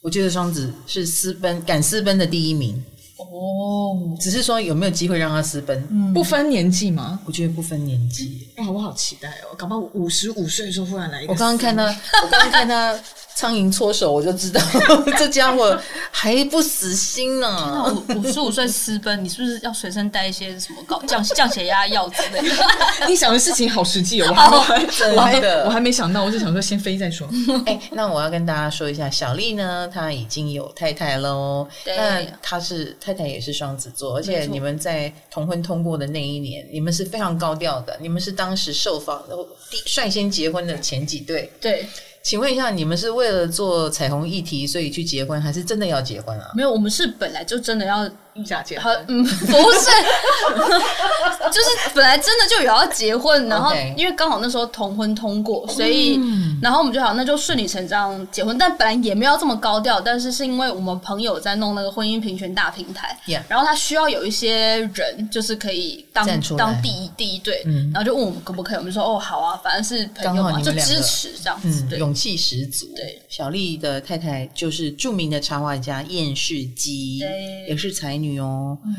[0.00, 2.82] 我觉得双子是私奔敢私奔的第一名，
[3.22, 7.20] 哦，只是说有没有机会让他私奔，不分年纪吗？
[7.24, 8.48] 我觉得不分年纪。
[8.58, 9.54] 哇，我好期待哦！
[9.56, 11.32] 搞不好五十五岁的时候忽然来一个。
[11.32, 11.84] 我刚刚看他，
[12.22, 12.98] 我刚刚看他
[13.34, 14.60] 苍蝇搓手，我就知道
[15.18, 15.78] 这家伙
[16.10, 17.48] 还不死心呢。
[17.48, 22.54] 那五五十五岁私奔，你是不是要随身带一些什么高降降血压药之类的？
[23.08, 27.28] 你想的事情好实际哦，我还真的我还没想到，我就想说先飞再说。
[27.66, 31.66] 哎，那我要跟大家说一下，小丽呢，她已经有太太了哦。
[31.84, 39.36] 对那她是太太也是双子座，而且你们在同婚通过的那一年，你们是非常高调的，你们是当时受访的
[39.70, 41.50] 第率先结婚的前几对。
[41.60, 41.86] 对，
[42.22, 46.50] 请问一下，你们是为了做彩虹议题所以去结婚，还是真的要结婚啊？
[46.54, 48.10] 没有，我们是本来就真的要
[48.44, 49.90] 下结婚 嗯，不是，
[51.52, 56.18] 就是本来真的就有要结婚，然后因为刚好那时候同婚通过，所以、
[56.62, 66.64] 然后我们就好那就顺理成章结婚，但本来也没有这么高调，但是是因为我们朋友在弄那个婚姻平权大平台 Yeah 然后他需要有一些人就是可以当站出来。
[66.64, 67.90] 当第一第一对，嗯。
[67.92, 70.94] 然后就问我们可不可以，我们就说哦好啊，反正是朋友嘛，刚好你就们两个。
[70.94, 71.96] 支持这样子。
[71.98, 72.86] 勇气十足。
[72.96, 77.66] 对，小丽的太太就是著名的插画家燕世基，对。
[77.68, 78.78] 也是才女哦。
[78.84, 78.94] 嗯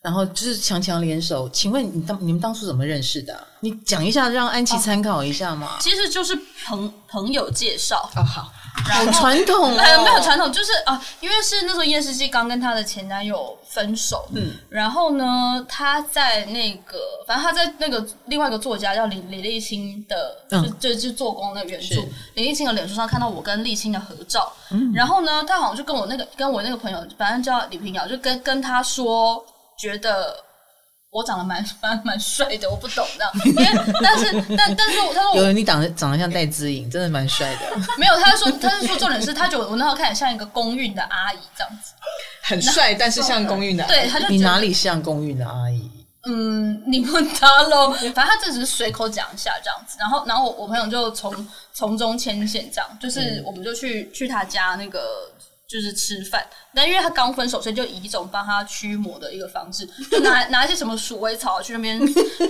[0.00, 1.50] 然后就是强强联手。
[1.50, 5.76] 请问你当你们当初怎么认识的啊、你讲一下，让安琪参考一下嘛。
[5.80, 8.52] 其实就是朋朋友介绍，哦，好，
[8.84, 20.58] 好传统没有传统，就是啊，因为是那时候叶世纪刚跟她的前男友分手，嗯，然后呢，她在那个，反正她在那个另外一个作家叫李李立清的，嗯。
[20.80, 22.02] 就就就做工的原著，
[22.34, 29.44] 李立清的脸书上看到我跟立清的合照，嗯，然后呢，他好像就跟我那个跟我那个朋友，反正叫李平遥，就跟跟他说，
[29.76, 30.36] 觉得
[31.10, 37.60] 我长得蛮蛮蛮帅的，我不懂这样，因为但是但但是我他说我有你长得长得像戴姿颖，真的蛮帅的。
[37.96, 41.92] 没有，他说他是说重点是，他觉得我那时候看起来像一个公运的阿姨这样子。
[42.42, 43.86] 很帅，但是像公寓男。
[43.86, 45.90] 对，他就你哪里像公寓的阿姨？
[46.26, 47.90] 嗯，你问他喽。
[47.92, 55.00] 反正他这只是随口讲一下这样子，然后然后我我朋友就从从中牵线，这样就是我们就去去他家那个
[55.68, 62.00] 就是吃饭，但因为他刚分手，所以就以一种帮他驱魔的一个方式，就拿 拿一些什么鼠尾草去那边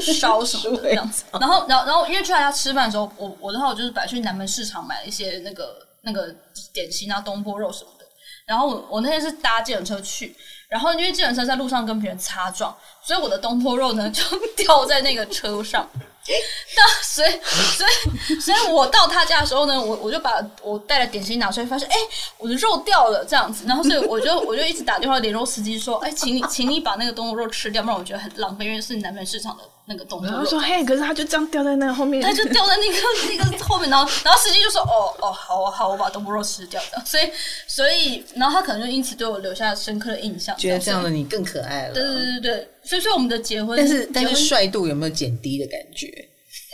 [0.00, 1.24] 烧什么的这样子。
[1.32, 6.32] 然后然后然后因为去他家吃饭的时候，我我然后我就是摆去南门市场买了一些那个那个
[6.72, 8.04] 点心啊，东坡肉什么的。
[8.46, 10.36] 然后我我那天是搭计程车去，
[10.68, 14.22] 然后因为计程车在路上跟别人擦撞，所以我的东坡肉呢就
[14.56, 15.88] 掉在那个车上。
[16.76, 17.30] 那所以
[17.74, 20.30] 所以所以我到他家的时候呢，我我就把
[20.62, 21.96] 我带的点心拿出来，发现哎，
[22.36, 23.64] 我的肉掉了这样子。
[23.66, 30.34] 然后所以我就我就一直打电话联络司机说，哎，请你请你把那个东坡肉吃掉，不然我觉得很浪费，因为是南门市场的那个东坡肉。
[30.34, 32.98] 然后说：“嘿，可是他就这样掉在那个后面，他就掉在那个
[33.50, 37.24] 那个后面，然后然后司机就说：‘哦哦，好啊好，我把东坡肉吃掉的。’所以
[37.66, 41.94] 所以，然后他可能就因此对我留下深刻的印象，觉得这样的你更可爱了。
[41.94, 46.27] 对对对对，所以说我们的结婚，但是但是帅度有没有减低的感觉？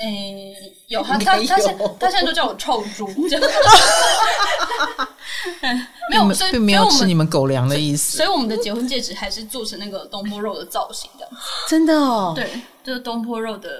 [0.04, 3.08] 诶，有他他他现他现在都叫我臭猪。”
[6.10, 8.16] 没有，所以并没有吃你们狗粮的意思。
[8.16, 11.28] 所以我们的结婚戒指还是做成那个东坡肉的造型的。
[11.68, 12.48] 真的哦，对，
[12.82, 13.70] 就是东坡肉的。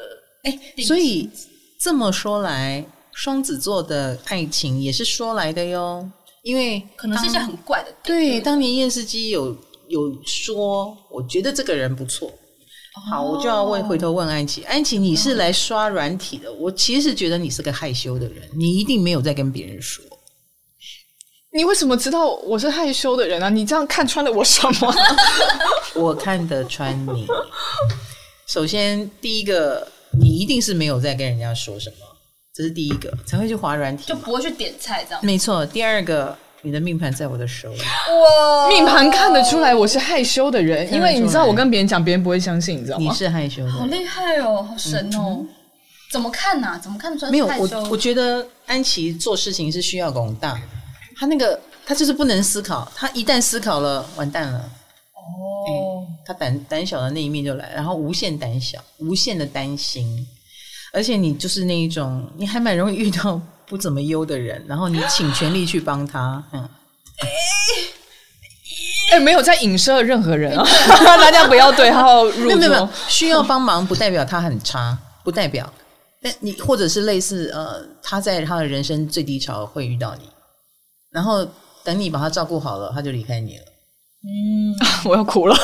[0.42, 1.30] 哎，所以
[1.80, 6.08] 这么说来，双子座的爱情也是说来的哟。
[6.42, 7.94] 因为可能是一些很怪的。
[8.02, 9.56] 对，当年验尸机有
[9.88, 12.30] 有说，我觉得这个人不错。
[13.10, 14.62] 好，我就要问，回头问安琪。
[14.64, 16.52] 安琪，你是来刷软体的？
[16.52, 20.04] 我其实觉得你是个害羞的人，你一定没有在跟别人说。
[21.52, 23.48] 你为什么知道我是害羞的人啊？
[23.48, 24.94] 你这样看穿了我什么？
[25.94, 27.26] 我看得穿你。
[28.46, 29.86] 首先，第一个，
[30.20, 31.96] 你一定是没有在跟人家说什么，
[32.54, 35.24] 这是第一个，才会去划软体，就不会去点菜这样。
[35.24, 35.64] 没错。
[35.66, 37.78] 第二个，你的命盘在我的手里。
[37.78, 43.04] 哇，命盘看得出来我是害羞的人，因为你知道我跟别人讲，别人不会相信，你知道吗？
[43.04, 45.40] 你是害羞的，好厉害哦，好神哦！
[45.40, 45.48] 嗯、
[46.10, 46.80] 怎么看呐、啊？
[46.82, 47.30] 怎么看得出来？
[47.30, 50.58] 没有，我我觉得安琪做事情是需要广大。
[51.18, 52.90] 他那个，他就是不能思考。
[52.96, 54.58] 他一旦思考了，完蛋了。
[54.58, 55.72] 哦、欸，
[56.24, 60.26] 他胆胆小的那一面就来，然后无限胆小，无限的担心。
[60.94, 66.42] 而且你就是那一种，你还蛮容易遇到不怎么优的人，然后你请全力去帮他。
[66.52, 66.60] 嗯，
[67.20, 67.28] 哎、
[69.12, 70.64] 欸欸，没有在影射任何人啊，
[71.18, 72.56] 大家不要对号入座。
[72.56, 75.72] 没有没有，需要帮忙不代表他很差，不代表。
[76.22, 80.22] 但你或者是类似呃，他在他的人生最低潮会遇到你。
[81.10, 81.46] 然后
[81.84, 83.64] 等你把他照顾好了，他就离开你了。
[84.26, 84.72] 嗯，
[85.04, 85.54] 我要哭了，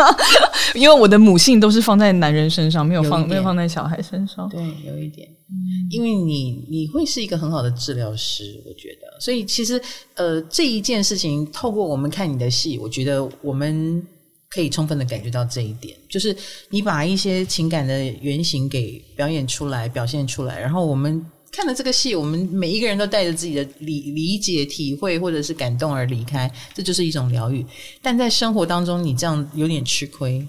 [0.76, 4.46] 因为我的母性都是放在男人身上，没有放有没有放在小孩身上。
[4.50, 5.26] 对，有一点。
[5.48, 5.56] 嗯，
[5.90, 9.18] 因为你你会是一个很好的治疗师，我觉得。
[9.20, 9.80] 所以其实
[10.14, 14.06] 呃，这一件事情透过我们看你的戏，我觉得我们
[14.50, 16.36] 可以充分的感觉到这一点，就是
[16.68, 21.24] 你把一些情感的原型给表演出来、表现出来，然后我们。
[21.56, 27.64] 看了这个戏，我们每一个人都带着自己的理理解、体会或者是感动而离开，这就是一种疗愈。
[28.02, 30.46] 但在生活当中，你这样有点吃亏，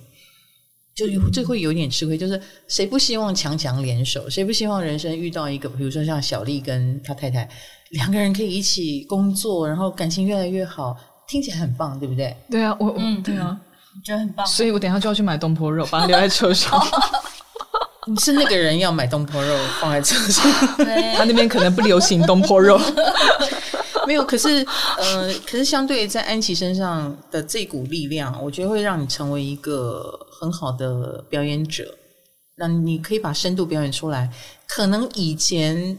[0.93, 2.17] 就这会有点吃亏。
[2.17, 4.29] 就是谁不希望强强联手？
[4.29, 7.49] 谁不希望人生遇到一个，比如说像小丽跟他太太
[7.91, 10.93] 两个人可以一起工作，然后感情越来越好，
[11.25, 12.35] 听起来很棒，对不对？
[12.51, 13.57] 对啊，我嗯，对啊，
[13.95, 14.45] 我觉得很棒。
[14.45, 16.77] 所以我等一下就要去买东坡肉，把它留在车上。
[18.07, 20.49] 你是那个人要买东坡肉放在车上，
[21.15, 22.79] 他那边可能不流行东坡肉，
[24.07, 24.23] 没有。
[24.23, 24.65] 可是，
[24.97, 31.95] 呃，可是相对在安琪身上的这股力量，我觉得会让你成为一个很好的表演者。
[32.55, 34.31] 那你可以把深度表演出来。
[34.67, 35.97] 可能以前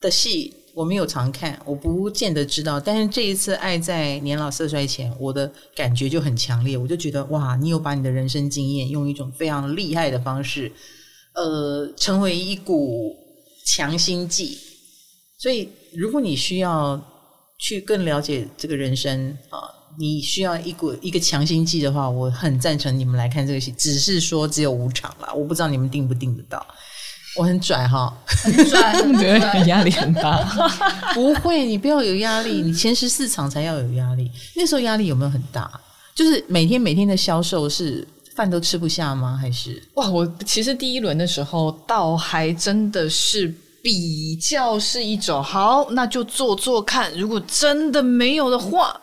[0.00, 2.78] 的戏我没有常看，我不见得知道。
[2.78, 6.76] 但是这一次《爱在年老色衰前》，我的感觉就很强烈。
[6.76, 10.70] 我就觉得哇，你有把你的人生经验用一种非常厉害的方式。
[11.36, 13.14] 呃，成为一股
[13.66, 14.56] 强心剂，
[15.38, 16.98] 所以如果你需要
[17.58, 19.68] 去更了解这个人生啊，
[19.98, 23.70] 你需要一股一个强心剂的话，我很赞成你们来看这个戏。
[23.72, 26.66] 只是说只有五场啦，我不知道你们订不订得到。
[27.36, 30.42] 我很拽哈，很 拽，对，压力很大。
[31.12, 34.30] 不会，你不要有压力，你前十四场才要有压力。
[34.54, 35.70] 那时候压力有没有很大？
[36.14, 38.08] 就是每天每天的销售是。
[38.36, 39.36] 饭都吃不下吗？
[39.40, 40.08] 还是哇？
[40.10, 47.12] 我其实第一轮的时候，倒还真的是比较是一种好，那就做做看。
[47.18, 49.00] 如果真的没有的话，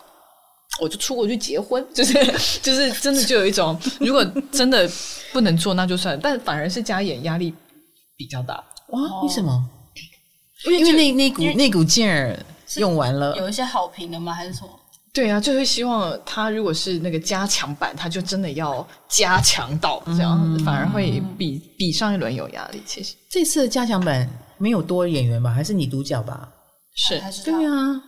[0.80, 1.84] 我就出国去结婚。
[1.92, 2.14] 就是
[2.62, 4.88] 就是真的就有一种，如果真的
[5.32, 6.20] 不能做，那就算了。
[6.22, 7.52] 但反而是加演压力
[8.16, 9.22] 比较大哇？
[9.22, 9.68] 为什么？
[10.66, 12.38] 因为因为那那股那股劲儿
[12.76, 14.32] 用完了，有一些好评的吗？
[14.32, 14.68] 还是什么？
[15.14, 22.82] 对啊，就会希望他如果是那个加强版，他就真的要加强到这样，嗯、反而会比比上一轮有压力。
[22.84, 25.50] 其实这次的加强版没有多演员吧？
[25.50, 26.48] 还是你独角吧？
[26.96, 28.02] 是，对啊。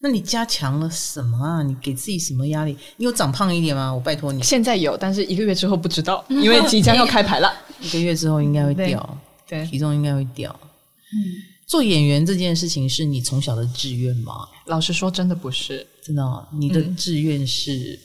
[0.00, 1.62] 那你加强了什么啊？
[1.62, 2.76] 你给自己什么压力？
[2.98, 3.92] 你有长胖一点吗？
[3.92, 4.42] 我拜托你。
[4.42, 7.52] 现在有，但是一个月之后不知道，因为即将要开牌了。
[7.80, 10.54] 一个月之后应该会掉，对，体重应该会掉。
[10.60, 11.56] 嗯。
[11.66, 14.46] 做演员这件事情是你从小的志愿吗？
[14.66, 15.86] 老实说，真的不是。
[16.08, 18.00] 真的、哦，你的志愿是？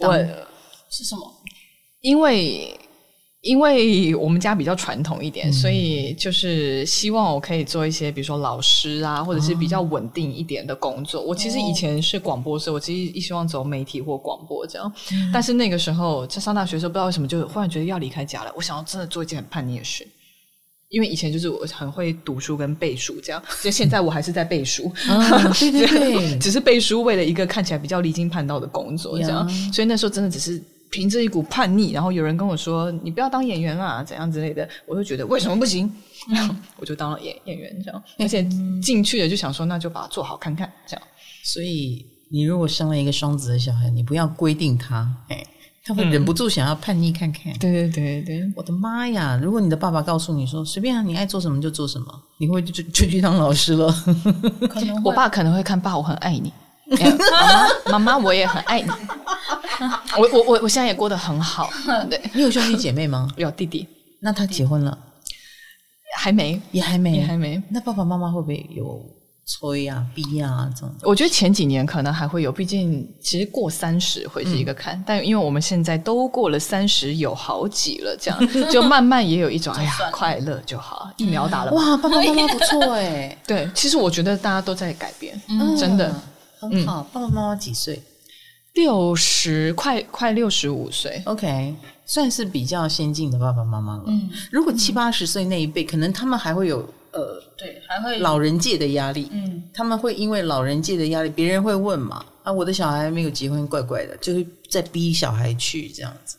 [0.00, 0.12] 我
[0.90, 1.22] 是什么？
[2.02, 2.78] 因为
[3.40, 11.22] 因为我们家比较传统一点，嗯、所以就是希望我可以做一些，比如说老师啊，或者是比较稳定一点的工作。
[11.22, 14.92] 哦、我其实以前是广播，所以我其实希望走媒体或广播这样。
[15.12, 18.52] 嗯、但是那个时候在上大学的时候，不知道为什么就忽然觉得要离开家了。
[18.54, 20.06] 我想要真的做一件很叛逆的事，
[20.92, 24.92] 因为以前就是我很会读书跟背书这样，就现在我还是在背书。
[25.10, 29.48] 嗯、对对 对，只是背书为了一个看起来比较离经叛道的工作这样。
[29.72, 30.62] 所以那时候真的只是。
[30.92, 35.90] 凭着一股叛逆，然后有人跟我说：“你不要当演员啦，怎样之类的。”我就觉得为什么不行？
[36.28, 38.02] 然后我就当了演演员，这样。
[38.18, 38.46] 而且
[38.82, 41.02] 进去了就想说，那就把它做好看看，这样。
[41.44, 45.42] 所以你如果生了一个双子的小孩，你不要规定他，哎，
[45.84, 47.52] 他会忍不住想要叛逆看看。
[47.58, 49.38] 对对对对，我的妈呀！
[49.42, 52.06] 如果你的爸爸告诉你说：“随便啊，你爱做什么就做什么”，
[52.38, 53.92] 你会就就去当老师了？
[54.70, 56.52] 可能我爸可能会看爸，我很爱你。
[57.86, 58.88] 妈妈，妈妈，我也很爱你。
[60.18, 61.68] 我我我我现在也过得很好。
[62.08, 63.28] 对， 你有兄弟姐妹吗？
[63.36, 63.88] 有弟弟。
[64.20, 64.96] 那他结婚了？
[66.18, 67.60] 还没，也还没，也还没。
[67.70, 69.00] 那爸爸妈妈会不会有
[69.44, 70.94] 催啊、逼啊这种？
[71.02, 74.96] 我觉得前几年可能还会有，毕竟其实过三十会是一个坎。
[74.96, 81.72] 嗯、但因为我们现在都过了三十，有好几了，这样 就慢慢也有一种哎呀，快乐就好，疫苗打了。
[81.72, 83.36] 哇，爸爸妈妈 不错哎。
[83.46, 86.14] 对，其实我觉得大家都在改变，嗯、真的。
[86.60, 88.00] 很好，爸爸妈妈几岁？
[88.74, 91.20] 六十，快快六十五岁。
[91.26, 91.74] OK，
[92.06, 94.04] 算是比较先进的爸爸妈妈了。
[94.06, 99.28] 嗯，如果七八十岁那一辈，可能他们还会有呃，对，还会老人界的压力。
[99.32, 102.24] 嗯，他们会因为老人界的压力，别人会问嘛？
[102.42, 106.36] 啊，我的小孩没有结婚，怪怪的，就是在逼小孩去这样子。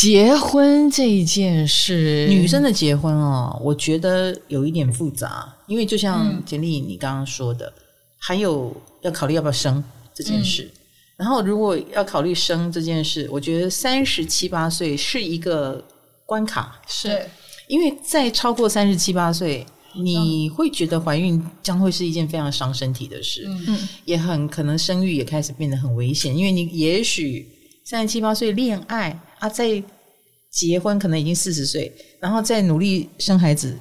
[0.00, 7.72] 结婚这一件事，女生的结婚哦，我觉得有一点复杂，因为就像简历你刚刚说的，
[8.18, 8.74] 还有。
[9.02, 9.82] 要考虑要不要生
[10.14, 10.78] 这件事，嗯、
[11.16, 15.84] 然后如果要考虑生这件事，我觉得三十七八岁是一个
[16.24, 17.28] 关卡，是
[17.66, 27.46] 因为再超过三十七八岁，你会觉得怀孕将会是一件非常伤身体的事，嗯，也很可能生育也开始变得很危险，因为你也许
[27.84, 29.82] 三十七八岁恋爱啊，在
[30.50, 33.76] 结婚可能已经四十岁，然后再努力生孩子，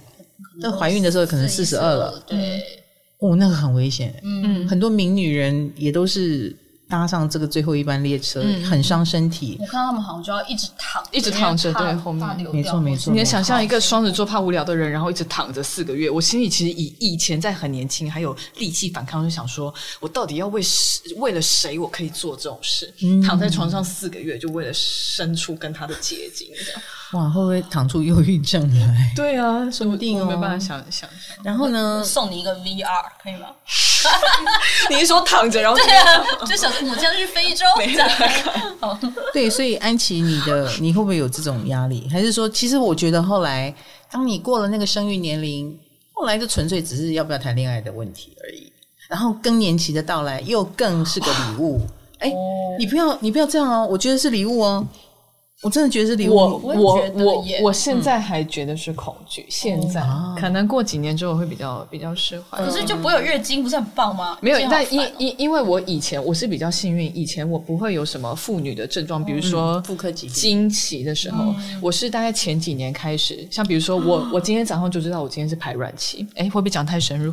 [0.62, 2.62] 到怀孕的时候可能四十二了，对。
[3.20, 4.20] 哦，那个很危险。
[4.24, 6.57] 嗯，很多名女人也都是
[6.92, 9.58] 搭上这个最后一班列车，嗯、很伤身体。
[9.62, 13.12] 我看到他们好像就要一直躺，一直躺着，对，后面没错没错。
[13.12, 16.10] 你能想象一个双子座怕无聊的人，然后一直躺着四个月？
[16.10, 21.14] 我心里其实以以前在很年轻，还有力气反抗，就想说，我到底要为谁？
[21.16, 21.80] 为了谁？
[21.80, 22.94] 我可以做这种事？
[23.02, 26.82] 嗯、躺在床上四个月，就为了生出跟他的结晶，这样。
[27.14, 29.12] 哇，会不会躺出忧郁症来？
[29.16, 31.09] 对啊，说不定哦，没办法想想。
[31.43, 33.47] 然后呢，送你一个 VR 可以吗？
[34.89, 37.66] 你是说躺着，然后 对啊，就想着我将去非洲。
[39.34, 42.07] 对，所以安琪，你的你会不会有这种压力？
[42.09, 43.74] 还是说，其实我觉得后来，
[44.09, 45.78] 当你过了那个生育年龄，
[46.14, 48.72] 后来就纯粹只是要不要谈恋爱的问题而已。
[49.09, 51.82] 然后更年期的到来，又更是个礼物。
[52.20, 52.32] 哎，
[52.80, 54.88] 你不要，你不要这样哦，我觉得是礼物哦。
[55.62, 56.34] 我真的觉得是礼物。
[56.36, 59.45] 我我我我现在还觉得是恐惧。
[59.47, 60.01] 现在
[60.39, 62.57] 可能过几年之后会比较比较释怀。
[62.57, 64.38] 可是就不会有月经，不是很棒吗？
[64.41, 76.26] 没有，但因因因为我以前我是比较幸运，以前我不会有什么妇女的症状，比如说妇科疾病、经期的时候，我是大概前几年开始，像比如说我我今天早上就知道我今天是排卵期。
[76.36, 77.32] 哎，会不会讲太深入？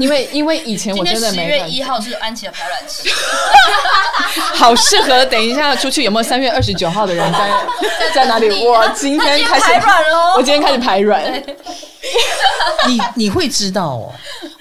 [0.00, 1.44] 因为因为以前我 真的没。
[1.44, 3.10] 十月一号是安琪的排卵期。
[4.56, 7.65] 好适合等一下出去，有没有三月二十九号的人在？
[8.14, 8.48] 在哪里？
[8.64, 10.34] 我今天开始排卵了。
[10.36, 11.22] 我今天开始排卵。
[12.88, 14.12] 你你会知道哦？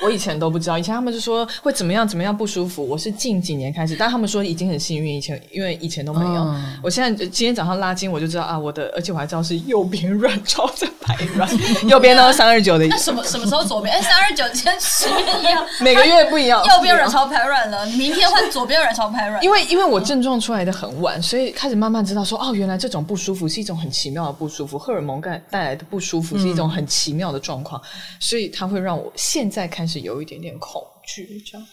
[0.02, 2.88] 我以前都不知道，以前他们就说会怎么样怎么样不舒服。
[2.88, 6.42] 我是近几年开始，但他们说已经很幸运，以前因为以前都没有。
[6.44, 11.50] 嗯、我现在今天早上拉筋，我就知道啊，我的，而且我还知道是右边卵巢在排卵，
[11.88, 12.86] 右边呢三二九的。
[12.88, 13.96] 那什么什么时候左边？
[13.96, 16.64] 哎，三二九今天十月一样，每个月不一样。
[16.66, 19.44] 右边卵巢排卵了，明天换左边卵巢排卵。
[19.44, 27.82] 因为因为我症状出来的很晚，所以开始慢慢知道说，哦，原来这种不舒服是一种很奇妙的不舒服，荷尔蒙带带来的不舒服是一种很奇妙的状况。
[28.20, 31.68] 所以它会让我现在开始有一点点恐惧，这样。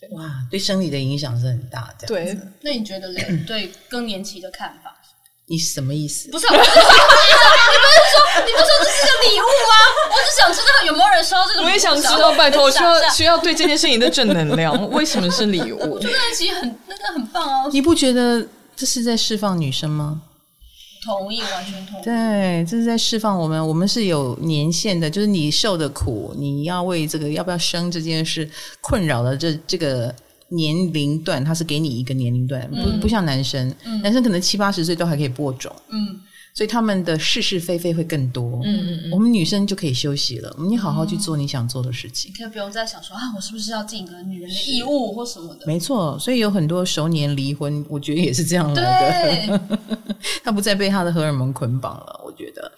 [0.00, 2.24] 对哇，对生理的影响是很大，这样。
[2.24, 3.20] 对，那你觉得呢？
[3.46, 4.96] 对更年期的看法？
[5.46, 6.30] 你什么意思？
[6.32, 6.80] 不是，你不是说，
[8.46, 9.74] 你不是说这是个礼物吗？
[10.08, 11.66] 我只想知道有没有人收到这个礼物。
[11.66, 14.90] 我也想知道，拜托，我需要需要对这件事情的正能量。
[14.90, 15.98] 为什么是礼物？
[15.98, 17.70] 更年期很那个很棒哦。
[17.72, 20.22] 你不觉得这是在释放女生吗？
[21.02, 22.04] 同意，完全同意。
[22.04, 28.48] 对，这是在释放我们，我们是有年限的，就是你受的苦，你要为这个要不要生这件事
[28.80, 30.14] 困扰的这这个
[30.48, 36.20] 年龄段，它是给你一个年龄段，不不像男生，嗯、男生可能七八十岁都还可以播种，嗯，
[36.54, 38.60] 所以他们的是是非非会更多。
[38.64, 45.66] 嗯嗯嗯，我们女生就可以休息了，你好好去做你想做的事情，你可以不用再想说啊，我是不是要尽一个女人的义务或什么的？
[45.66, 49.58] 没错，所以有很多熟年离婚，我觉得也是这样来的。
[49.58, 49.78] 对
[50.44, 52.70] 他不再被他的荷尔蒙捆绑了，我觉得。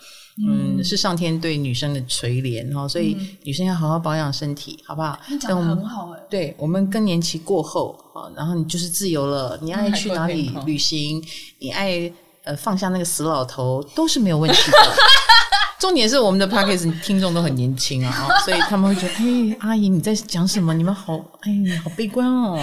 [0.49, 5.19] 嗯，是上天对女生的垂怜哈，所以女生要好好保养身体，好不好？
[5.29, 6.21] 你讲的很好哎。
[6.31, 11.23] 对，我们更年期过后啊，然后你就是自由了，你爱去哪里旅行，
[11.59, 12.11] 你爱
[12.45, 14.79] 呃放下那个死老头都是没有问题的。
[15.79, 20.73] 重点是我们的 p a c k a g e 听众都很年轻啊， 所以他们会觉得，哎，阿姨你在讲什么？
[20.73, 21.51] 你们好，哎，
[21.83, 22.57] 好悲观哦。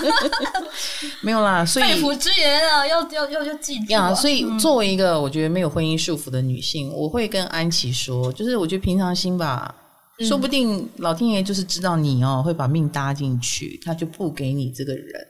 [1.20, 4.14] 没有啦，所以肺腑之言啊，要要要要记住啊。
[4.14, 9.74] 所以作为一个我觉得没有婚姻束缚的女性，我会跟安琪说，就是我觉得平常心吧，
[10.26, 15.20] 说不定老天爷就是知道你哦会把命搭进去，他就不给你这个人。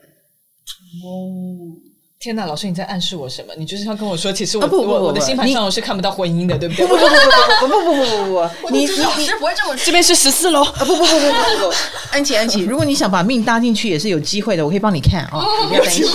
[1.03, 1.91] 哦。
[2.17, 3.53] 天哪，老师你在暗示我什么？
[3.55, 6.87] 你就是要跟我说，其实我我我的星盘上我是看不到婚姻的，对不对？
[6.87, 9.85] 不不不不不不不不不不不，你你老师不会这么说。
[9.85, 10.73] 这边是十四楼啊！
[10.79, 11.73] 不不不不不不不，
[12.11, 16.05] 安琪安琪，如果你想把命搭进去，也是有机会的，我可以帮你看啊，你不要担心。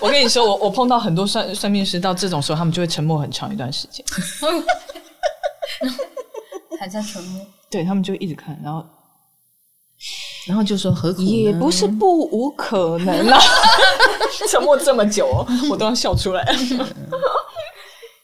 [0.00, 4.04] 我跟你说，我我碰到很多算算命师，到这种时候，他们就会沉默很长一段时间，
[6.80, 7.46] 还在沉默。
[7.70, 8.84] 对，他们就一直看，然后。
[10.46, 11.22] 然后就说何苦？
[11.22, 13.38] 也不是不无可能啊！
[14.50, 16.44] 沉默这么久，哦， 我都要笑出来。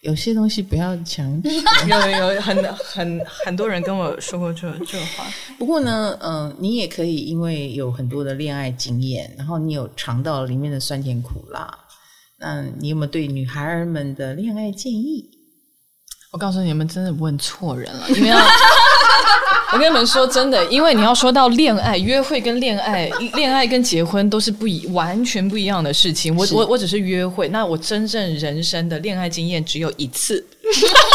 [0.02, 1.50] 有些东西不要强求。
[1.50, 5.26] 有有很很很多人跟我说过这这话。
[5.58, 11.78] 不过呢，嗯、呃，你也可以因为有很多的恋爱经验，然后你有尝到里面的酸甜苦辣。
[12.38, 15.28] 那你有没有对女孩儿们的恋爱建议？
[16.32, 18.30] 我告诉你们，真的问错人了，因为。
[19.72, 26.34] 我跟你们说真的，因为你要说到恋爱、约会跟恋爱、恋爱跟结婚都是不一完全不一样的事情。
[26.34, 30.44] 我我我只是约会，那我真正人生的恋爱经验只有一次。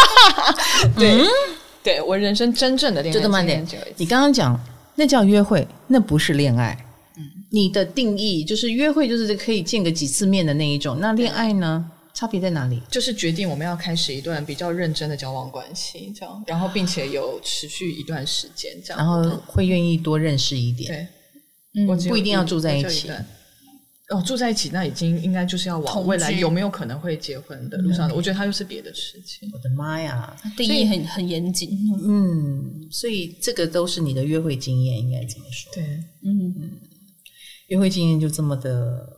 [0.97, 1.27] 对，嗯、
[1.83, 3.67] 对我人生真正的恋爱经验就这么点。
[3.97, 4.57] 你刚刚讲
[4.95, 6.77] 那叫约会，那不是恋爱。
[7.17, 11.85] 嗯，你的定义就是约会就是可以见个几次面的那一种，那恋爱呢？
[12.15, 12.81] 差别在哪里？
[12.89, 20.89] 就是决定我们要开始一段比较认真的交往关系，这样，然后并且有持续一段时间，这样，然后会愿意多认识一点。
[21.73, 23.11] 对，嗯，不一定要住在一起。
[24.09, 28.07] 哦，住在一起那已经应该就是要往未来有没有可能会结婚的路上。
[28.15, 29.49] 我觉得它又是别的事情。
[29.51, 31.75] 我的妈呀，定义很很严谨。
[32.07, 35.73] 嗯，所以这个都是你的约会经验，应该怎么说？
[35.73, 35.83] 对，
[36.23, 36.71] 嗯嗯，
[37.69, 39.09] 约会经验就这么的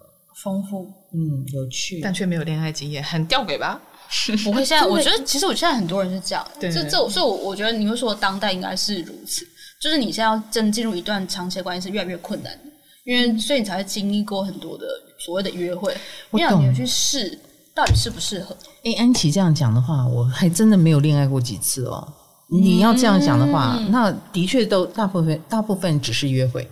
[0.41, 0.89] 丰富。
[1.17, 3.81] 嗯，有趣，但却没有恋爱经验，很吊诡吧？
[4.45, 9.45] 我会，现在我觉得，其实我现在很多人是这样，对这这，所以我我觉得你会说当代应该是如此，
[9.81, 12.59] 就是你现在要真进入一段长期的关系是越来越困难的，
[13.03, 14.85] 因为所以你才会经历过很多的
[15.19, 15.93] 所谓的约会，
[16.29, 17.37] 你要你去试
[17.75, 18.55] 到底适不适合。
[18.85, 22.07] 哎，安琪这样讲的话，我还真的没有恋爱过几次哦。
[22.49, 26.65] 你要这样讲的话，嗯、那的确都大部分大部分只是约会。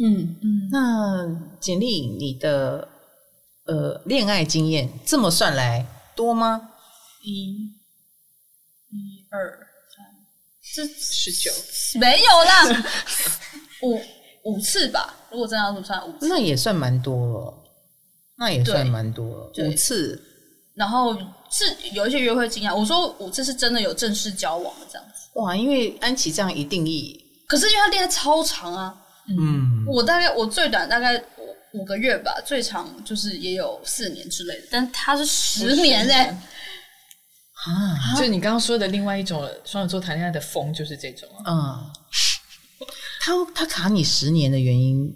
[0.00, 1.26] 嗯嗯，那
[1.58, 2.86] 简历你的。
[3.68, 5.84] 呃，恋爱经验这么算来
[6.16, 6.70] 多吗？
[7.22, 7.70] 一、
[8.88, 9.58] 一二
[9.94, 10.06] 三，
[10.74, 11.52] 这十九
[12.00, 12.84] 没有啦，
[13.82, 14.00] 五
[14.44, 15.14] 五次吧。
[15.30, 17.54] 如果真的要算五次，那也算蛮多了。
[18.38, 20.18] 那也算蛮多了，五次。
[20.74, 21.14] 然后
[21.50, 25.28] 是有一些约会经验，我说五次是真的有正式交往的这样子。
[25.34, 28.98] 哇，因为安琪这样一定义，可是因为他恋爱超长啊。
[29.28, 31.22] 嗯，我大概我最短大概。
[31.74, 36.36] 五个月吧，最长就是也有四年之类的，但他是十年嘞、欸，
[37.66, 38.16] 啊！
[38.16, 41.44] 就你刚刚说的另外一种双子座谈恋爱的风，就是这种啊。
[41.46, 41.90] 嗯，
[43.20, 45.14] 他他卡你十年的原因。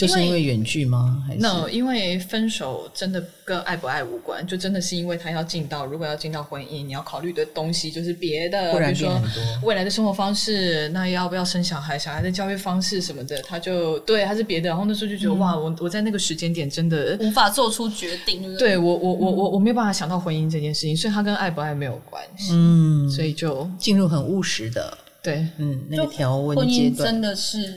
[0.00, 1.22] 就是因为远距吗？
[1.26, 9.20] 还是？No，因为分手真的跟爱不爱无关，就真的是因为他要进到，如果要进到婚姻，你要考虑的东西就是别的，比如说
[9.62, 14.68] 未来的生活方式，那要不要生小孩，小孩的教育方式什么的，他就对，他是别的。
[14.68, 18.56] 然后那时候就觉得、嗯、哇，我我在那个时间点真的无法做出决定。
[18.56, 22.52] 对，我我我我我没有办法想到婚姻这件事情，所以他跟爱不爱没有关系。
[22.52, 27.76] 嗯，所以就进入很务实的，对，嗯，那个条文婚姻真的是。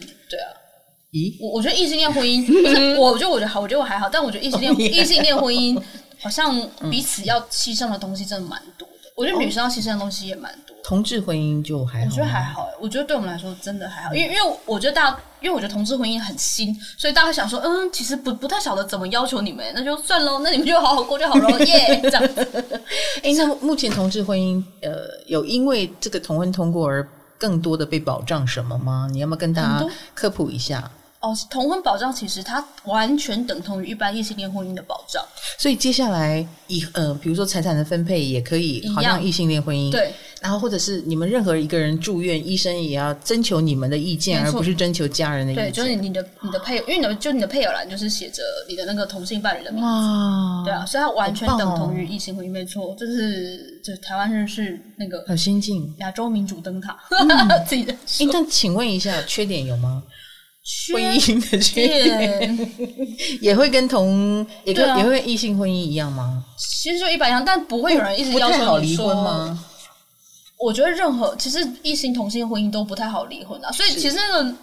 [1.13, 5.79] 咦，我我觉得异性恋婚姻， 不是，我觉得我觉得好，我觉得我还好，但我觉得异性恋异性恋婚姻
[6.19, 6.59] 好像
[6.89, 8.93] 彼此要牺牲的东西真的蛮多的。
[9.15, 10.75] 我觉得女生要牺牲的东西也蛮多。
[10.83, 12.67] 同志婚姻就还好，我觉得还好。
[12.81, 22.81] 我觉得对我们来说真的还好，因为因为我觉得大家，因为我觉得同志婚姻很新，所以大家想说，嗯，其实不不太晓得怎么要求你们，那就算喽，那你们就好好过就好了，耶， 这样子。
[23.21, 27.07] 哎，那目前同志婚姻，呃，有因为这个同婚通过而
[27.37, 29.07] 更多的被保障什么吗？
[29.11, 29.85] 你要不要跟大家
[30.15, 30.89] 科普一下？
[31.23, 35.23] 哦，同婚保障其实它完全等同于一般异性恋婚姻的保障。
[35.57, 40.13] 所以接下来以呃，比如说财产的分配也可以，好像异性恋婚姻对。
[40.41, 45.63] 然后或者是你们任何一个人住院，医生也要征求你们的意见，而不是征求家人的意见。
[45.67, 49.87] 对，就是你的你的配偶，因为你的就你的配偶栏就是写着你的那个同性伴侣的名字。
[49.87, 52.93] 哇，对啊，所以它完全等同于异性婚姻，没错。
[52.99, 57.93] 就是就台湾人是那个很先进亚洲民主灯塔、嗯、 自己的。
[57.93, 60.03] 哎，那请问一下，缺点有吗？
[60.93, 62.71] 婚姻的缺点
[63.41, 66.43] 也会跟同也跟、啊、也会跟异性婚姻一样吗？
[66.57, 69.65] 其实就一般一样，但不会有人一直要求你说离婚吗？
[70.57, 74.55] 我觉得任何其实异性同性婚姻都不太好离婚啊，所以其实那个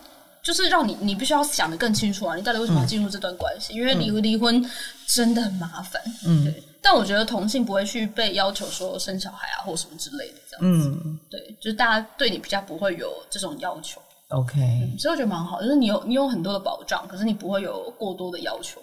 [0.42, 3.74] 就是让你你必须要想的更清楚啊，你到底为什么要进入这段关系？
[3.74, 4.64] 嗯、因为离离婚
[5.06, 6.00] 真的很麻烦。
[6.24, 6.62] 嗯，对。
[6.80, 10.88] 但我觉得同性不会去被要求说生小孩啊或什么之类的这样子。
[10.88, 14.00] 嗯，对，就是大家对你比较不会有这种要求。
[14.30, 18.80] OK，嗯，所以我觉得蛮好，就是你有你有很多的保障，可是你不会有过多的要求。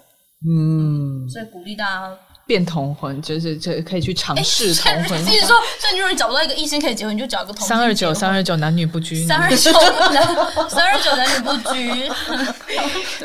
[0.48, 5.20] 嗯，所以鼓励大家变同婚，就是这可以去尝试 同婚。
[5.26, 7.66] 意思说，所以如果你找不到一个异性可以结婚，你就找一个同。
[7.66, 9.72] 三二九三二九男女不拘，三二九
[10.70, 12.10] 三二九男女不拘。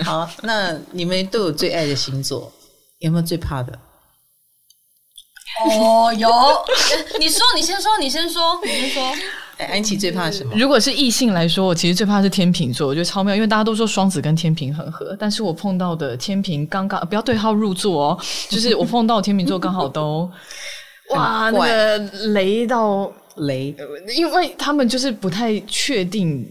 [0.04, 2.50] 好，那你们都有最爱的星座，
[3.00, 3.72] 有没有最怕的？
[5.66, 6.28] 哦，有。
[7.20, 9.12] 你说，你先说，你先说，你先说。
[9.66, 10.52] 安琪最怕什么？
[10.56, 20.30] 如果是异性来说，我其实最怕是天秤座，我觉得超妙，因为大家都说双子跟天平很合，但是我碰到的天平刚刚不要对号入座哦，就是我碰到天秤座刚好都
[21.14, 21.98] 哇那个
[22.32, 23.74] 雷到雷，
[24.16, 26.46] 因为他们就是不太确定，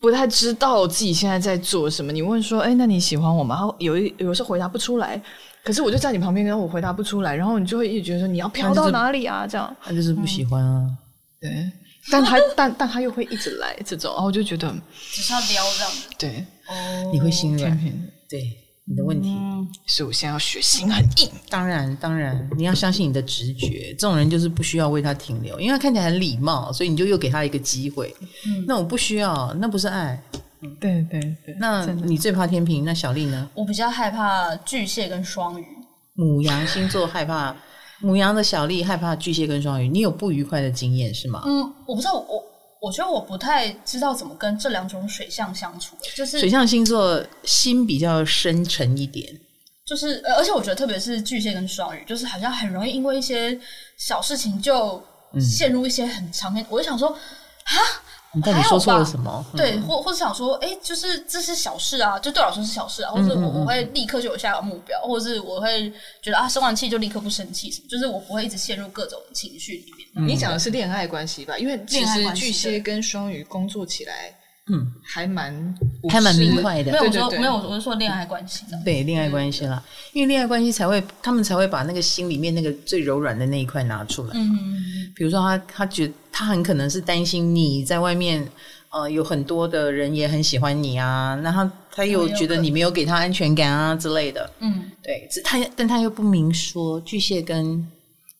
[0.00, 2.12] 不太知道自己现在在做什么。
[2.12, 3.54] 你问说，哎，那你喜欢我吗？
[3.56, 5.20] 然后有一有时候回答不出来，
[5.62, 9.46] 可是我就在你旁边，然后我回答不出来，然后你就会一直觉得说你要飘到哪里啊？
[9.46, 10.96] 这样，他就是不喜欢啊，嗯、
[11.40, 11.72] 对。
[12.10, 14.74] 但他 但但他又会一直来这种，然后我就觉得
[15.10, 16.08] 只是要撩这样子。
[16.18, 17.78] 对，哦，你会心软。
[18.28, 18.42] 对，
[18.86, 21.30] 你的问题，嗯，所以我现在要学心很硬。
[21.48, 23.94] 当然，当然，你要相信你的直觉。
[23.98, 28.14] 这种人就是不需要为他停留，因为他看起来很礼貌，所以你就又给他一个机会。
[28.46, 30.22] 嗯，那我不需要，那不是爱。
[30.60, 31.56] 嗯，对对对。
[31.58, 33.48] 那你最怕天平，那小丽呢？
[33.54, 35.64] 我比较害怕巨蟹跟双鱼。
[36.14, 37.54] 母羊星座害怕。
[38.04, 41.42] 牡羊的小丽害怕巨蟹跟双鱼，你有不愉快的经验是吗？
[41.46, 42.44] 嗯，我不知道，我
[42.80, 45.96] 我觉得我不太知道怎么跟这两种水象相处。
[46.14, 49.26] 就是水象星座心比较深沉一点，
[49.86, 53.58] 就是而且我觉得特别是巨蟹跟双鱼，就是好像很容易因为一些
[53.96, 55.02] 小事情就
[55.40, 56.62] 陷入一些很长篇。
[56.64, 57.74] 嗯、我就想说，啊。
[58.34, 59.44] 你到底说错了什么？
[59.56, 70.08] 对，或或是想说，哎、欸，就是这是小事啊，就对老师是小事啊，或者我我会立刻就有下个目标，或者是我会觉得啊，生完气就立刻不生气，就是我不会一直陷入各种情绪里面。
[70.16, 71.56] 嗯、你讲的是恋爱关系吧？
[71.58, 74.34] 因为其实巨蟹跟双鱼工作起来。
[74.66, 75.74] 嗯，还蛮
[76.10, 76.90] 还蛮明快的。
[76.90, 78.80] 没有说没有，我是说恋爱关系的。
[78.82, 84.30] 对，恋爱关系啦，因为恋爱关系才会，他们才会把那个心里面那个最柔软的那一块拿出来。
[84.32, 85.12] 嗯嗯。
[85.14, 88.44] 比如说他，他他觉得他很可能是担心你在外面，
[88.90, 94.50] 呃，有很多的人也很喜欢你啊，那他他又觉得你没有给他安全感啊之类的。
[94.58, 97.86] 嗯，对，他但他又不明说，巨蟹跟。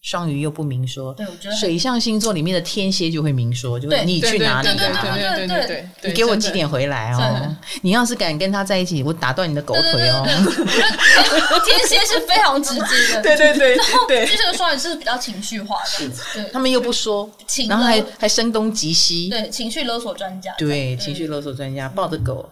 [0.04, 7.56] 双鱼又不明说，对，我觉得水象星座里面的天蝎就会明说，就是你去哪里，对对对对对，你给我几点回来哦？
[7.80, 10.22] 你要是敢跟他在一起，我打断你的狗腿哦！
[11.64, 13.76] 天蝎是非常直接的，对对对
[14.06, 17.30] 对，就这个双鱼是比较情绪化的，对，他们又不说，
[17.66, 22.50] 然后还还声东击西，对，情绪勒索专家，对，情绪勒索专家抱着狗，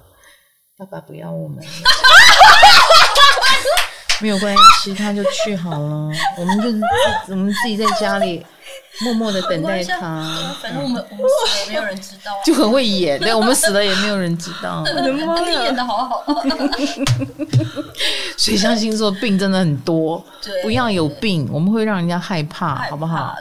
[0.79, 1.63] 爸爸不要我们。
[4.23, 6.09] 没有关系， 他就去好了。
[6.39, 6.69] 我们就
[7.29, 8.47] 我们自己在家里
[9.01, 10.55] 默默的等待他。
[10.63, 13.19] 反正我们我们死了也没有人知道，就很会演。
[13.21, 14.85] 对，我们死了也没有人知道。
[14.87, 16.25] 我的妈呀，演的好好。
[18.39, 20.25] 水象星座病真的很多，
[20.63, 23.37] 不要有病，我们会让人家害怕，好不好？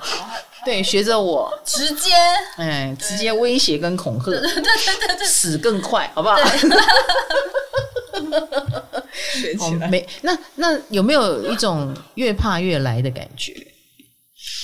[0.65, 2.11] 对，学着我， 直接，
[2.57, 6.37] 哎，直接威胁跟恐吓，对对对对， 死更快，好不好？
[9.33, 9.87] 学起来。
[9.87, 13.53] 没，那那有没有一种越怕越来的感觉？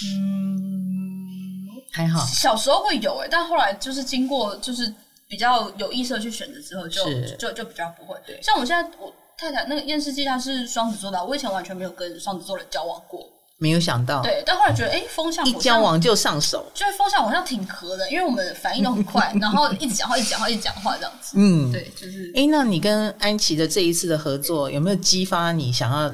[0.04, 2.26] 嗯，还好。
[2.26, 4.93] 小时候会有哎、欸，但后来就是经过就是
[5.28, 8.16] 比较有意识的去选择之后就，就就就比较不会。
[8.26, 13.28] 对，像我现在我太太那个验视机，她是双子座的，我以前完全没有跟双子座的交往过。
[13.60, 21.34] 没有想到，对，但后来觉得，哎，风向一交往就上手，就是风向好像挺合的，因为我们反应都很快， 然后一直讲话，一直讲话，一直讲话这样子。
[21.36, 22.32] 嗯，对，就是。
[22.36, 26.10] 哎，那你跟安琪的这一次的合作，有没有激发你想要，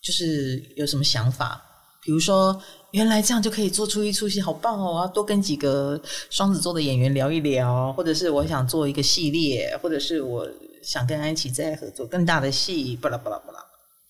[0.00, 1.60] 就是有什么想法？
[2.00, 2.58] 比如说，
[2.92, 4.94] 原来这样就可以做出一出戏，好棒哦！
[4.94, 6.00] 我要多跟几个
[6.30, 10.46] 双子座的演员聊一聊，或者是我想做一个系列，或者是我
[10.82, 13.57] 想跟安琪再合作更大的戏，巴拉巴拉巴拉。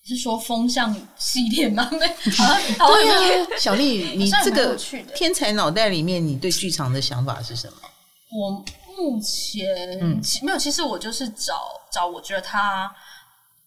[0.09, 1.87] 是说风向系列吗？
[1.93, 4.77] 没，对呀、啊，小丽，你这个的
[5.15, 7.89] 天才脑袋里面，你对剧场的想法是什么？
[8.31, 8.51] 我
[8.97, 12.91] 目前、嗯、没有，其实我就是找找，我觉得他，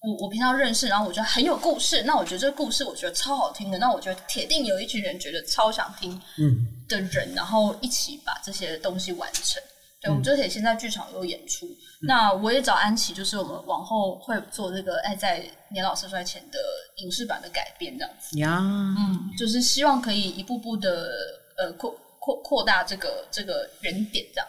[0.03, 9.63] 我我平常认识，然后我觉得很有故事，那我觉得这个故事我觉得超好听的，那我觉得铁定有一群人觉得超想听，嗯的人，然后一起把这些东西完成。
[10.01, 11.67] 对，我们就可以先在剧场有演出。
[11.67, 16.59] 嗯、那我也找安琪，就是我们往后会做这个《爱在年老色衰前》的
[16.97, 18.39] 影视版的改编，这样子。
[18.41, 21.11] 呀，嗯，就是希望可以一步步的
[21.57, 24.49] 呃扩扩扩大这个这个原点，这样。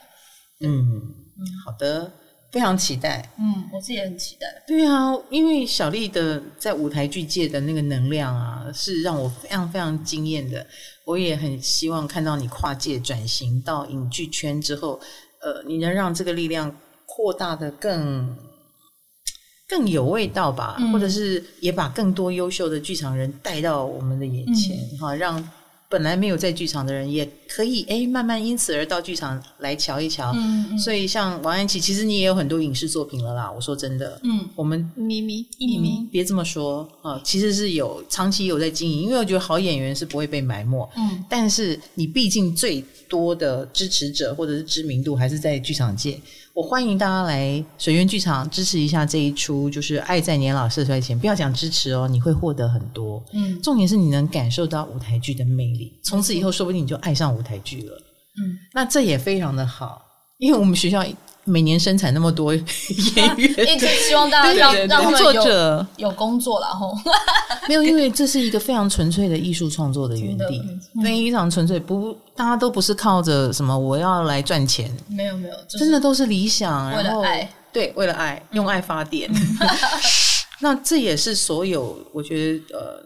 [0.62, 2.12] 嗯嗯，好的，
[2.52, 3.30] 非常期待。
[3.38, 4.48] 嗯，我自己也很期待。
[4.66, 10.66] 对啊，因为小丽的在舞台剧界的那个能量啊，是让我非常非常惊艳的。
[11.06, 15.00] 我也很希望看到你跨界转型到影剧圈之后。
[15.46, 16.74] 呃，你能让这个力量
[17.16, 18.36] 扩大的更
[19.68, 20.78] 更有味道吧？
[20.80, 25.50] 嗯、或者是也把更多优秀的剧场人带到我们的眼前，哈、嗯，让。
[25.90, 30.32] 本来没有在剧场的人也可以哎，慢慢因此而到剧场来瞧一瞧。
[30.34, 30.80] 嗯嗯。
[30.80, 33.52] 所以像王安琪，其实你也有很多影视作品了啦。
[33.52, 40.90] 我说真的，嗯，我们咪咪咪咪，别这么说啊，其实是有长期有在经营，因为我觉得好演员是不会被埋没。
[40.98, 41.24] 嗯。
[41.30, 42.84] 但是你毕竟最
[43.14, 46.20] 多的支持者或者是知名度还是在剧场界。
[46.56, 51.16] 我欢迎大家来水源剧场支持一下这一出，就是《爱在年老色衰前》。
[51.20, 53.24] 不要讲支持哦，你会获得很多。
[53.34, 57.96] 嗯，重点是你能感受到舞台剧的魅力，从此以后说不定你就爱上舞台剧了。
[58.42, 60.02] 嗯，那这也非常的好，
[60.40, 61.06] 因为我们学校。
[61.46, 62.62] 每年生产那么多 演
[63.38, 65.86] 员，希望大家让让作者。
[65.98, 66.96] 有工作然后
[67.68, 70.62] 没有，因为这是一个非常纯粹的艺术创作的园地，
[71.04, 79.30] 非常纯粹，不，大家都不是靠着什么我要来赚钱，没有没有，真的都是理想，为了爱，对，为了爱，用爱发电。
[80.60, 83.04] 那这也是所有我觉得呃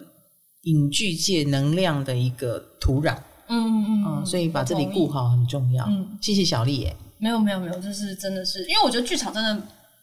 [0.63, 3.15] 影剧界能量的一个土壤，
[3.47, 5.83] 嗯嗯嗯，所以把这里顾好很重要。
[5.87, 6.95] 嗯，谢谢小丽耶。
[7.17, 9.61] 没有没有没有，就是真的是，因为我觉得剧场真的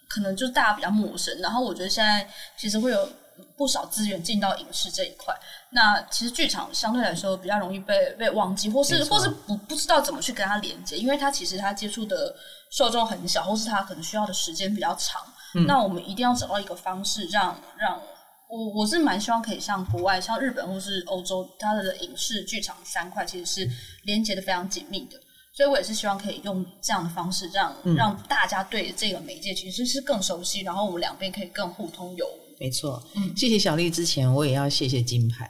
[0.09, 3.09] 可能就是大家比较陌生，然后我觉得现在其实会有
[3.57, 5.35] 不少资源进到影视这一块。
[5.71, 12.35] 那其实剧场相对来说比较容易被被忘记，或是或是不不知道怎么去跟它连接，因为它其实它接触的
[12.71, 15.23] 受众很小，或是它可能需要的时间比较长。
[15.55, 18.03] 嗯、那我们一定要找到一个方式让，让让
[18.49, 23.71] 我我是蛮希望可以像国外，像日本或是欧洲，它的影视剧场三块其实是
[24.03, 25.19] 连接的非常紧密的。
[25.57, 32.57] 所以我也是希望可以用这样的方式，让、嗯、让大家对这个媒介其实是更熟悉，然后我们两边可以更互通有无。
[32.59, 33.89] 没错，嗯，谢谢小丽。
[33.89, 35.49] 之前我也要谢谢金牌，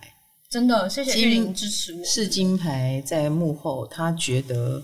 [0.51, 2.05] 真的谢谢玉玲支持我。
[2.05, 4.83] 是金牌在幕后，他觉得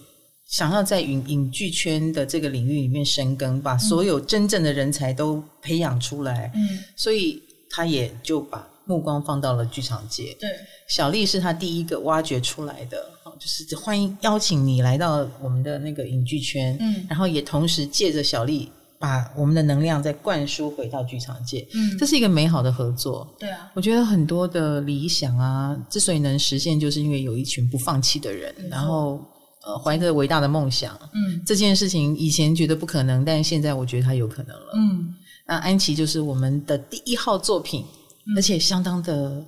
[0.48, 6.50] 想要在影影剧圈的这个领域里面深耕，把所有真正的人才都培养出来。
[6.54, 10.34] 嗯，所以他也就把目光放到了剧场界。
[10.40, 10.48] 对，
[10.88, 13.06] 小丽是他第一个挖掘出来的。
[13.40, 23.26] 就是欢迎邀请你来到我们的那个影剧圈，嗯，然后也同时借着小丽把我们的能量再灌输回到剧场界，嗯，这是一个美好的合作。
[23.38, 29.18] 对啊，我觉得很多的理想啊，之所以能实现，就是因为有一群不放弃的人，嗯、然后
[29.64, 35.14] 呃怀着伟大的梦想，嗯，这件事情以前觉得不可能，但是现在我觉得它有可能了，嗯，
[35.46, 37.86] 那安琪就是我们的第一号作品，
[38.26, 39.42] 嗯、而且相当的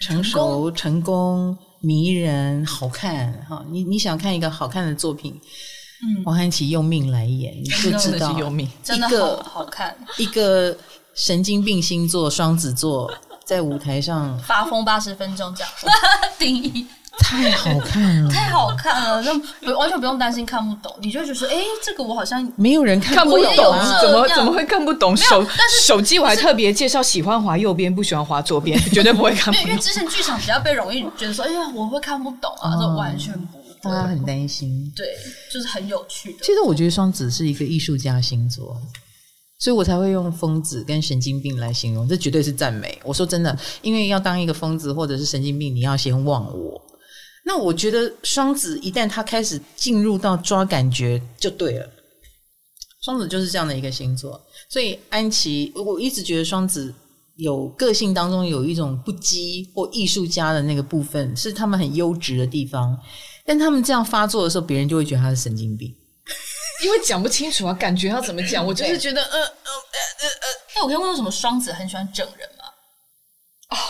[0.00, 1.56] 成熟成功。
[1.80, 3.64] 迷人，好看哈！
[3.70, 5.38] 你你想看一个好看的作品，
[6.02, 9.08] 嗯，王安琪用命来演，你就知道 用命，真的
[9.42, 9.96] 好好看。
[10.18, 10.76] 一个
[11.14, 13.12] 神经病星座双子座
[13.44, 15.72] 在舞台上发疯八十分钟这样，
[16.38, 16.86] 定义。
[17.18, 25.16] 太好看了，太好看了，那不完全不用担心看不懂，你就会觉得说，哎，这个我好像没有人看不懂啊，怎么怎么会看不懂？
[25.16, 29.68] 手但是手机我还特别介绍，喜欢滑右边，不喜欢滑左边， 绝对不会看不懂。
[29.68, 34.92] 因为之前剧场比较被容易觉得说，哎呀，我会看不懂啊，这完全不会，大家很担心。
[34.94, 35.06] 对，
[35.52, 36.38] 就是很有趣的。
[36.42, 38.76] 其实我觉得双子是一个艺术家星座，
[39.58, 42.98] 所以我才会用疯子跟神经病来形容，这绝对是赞美。
[43.02, 46.80] 我说真的，因为要当一个疯子或者是神经病，你要先忘我。
[47.48, 51.88] 那我觉得双子一旦他开始进入到抓感觉就对了，
[53.04, 54.44] 双子就是这样的一个星座。
[54.68, 56.92] 所以安琪，我一直觉得双子
[57.36, 62.98] 有个性当中有一种不羁或艺术家的那个部分，是他们很优质的地方。
[63.44, 65.94] 但他们这样发作的时候，别人就会觉得他是神经病，
[66.84, 68.66] 因为讲不清楚啊，感觉要怎么讲？
[68.66, 70.28] 我就是觉得，呃呃呃呃，
[70.74, 72.48] 哎，我可以问为什么双子很喜欢整人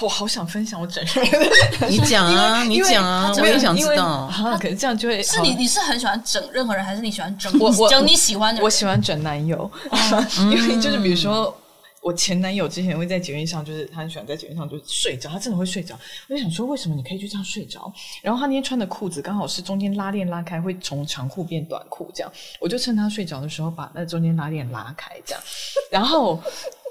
[0.02, 1.26] 我好想分享我整人，
[1.90, 4.04] 你讲啊， 你讲啊，我也想知道。
[4.04, 8.64] 啊，可是这样就会是你，你是很喜欢整任何人，还是你喜欢整我我整你喜欢的人？
[8.64, 9.70] 我喜欢整男友，
[10.50, 11.56] 因为就是比如说。
[12.02, 15.92] 我前男友之前会在捷运上，就是他很喜欢在捷运上就睡着，他真的会睡着。
[16.28, 17.92] 我就想说，为什么你可以就这样睡着？
[18.22, 22.32] 然后他那天穿的裤子刚好是中间拉链拉开，会从长裤变短裤这样。
[22.60, 25.42] 我就趁他睡着的时候，把那中间拉链拉开这样。
[25.90, 26.40] 然后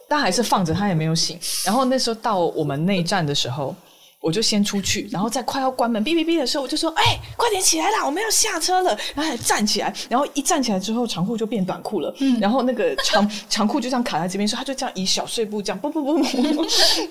[0.09, 1.39] 他还是放着，他也没有醒。
[1.65, 3.75] 然后那时候到我们内站的时候。
[4.21, 12.11] 我就先出去，然后在快要关门哔哔哔的时候，我就说：“哎、欸，快点起来啦，我们要下车了。”然后还站起来，然后一站起来之后，长裤就变短裤了。
[12.19, 16.65] 嗯、然后那个长 长裤就这样卡在这边，说他就这样以小碎步这样，不不不不，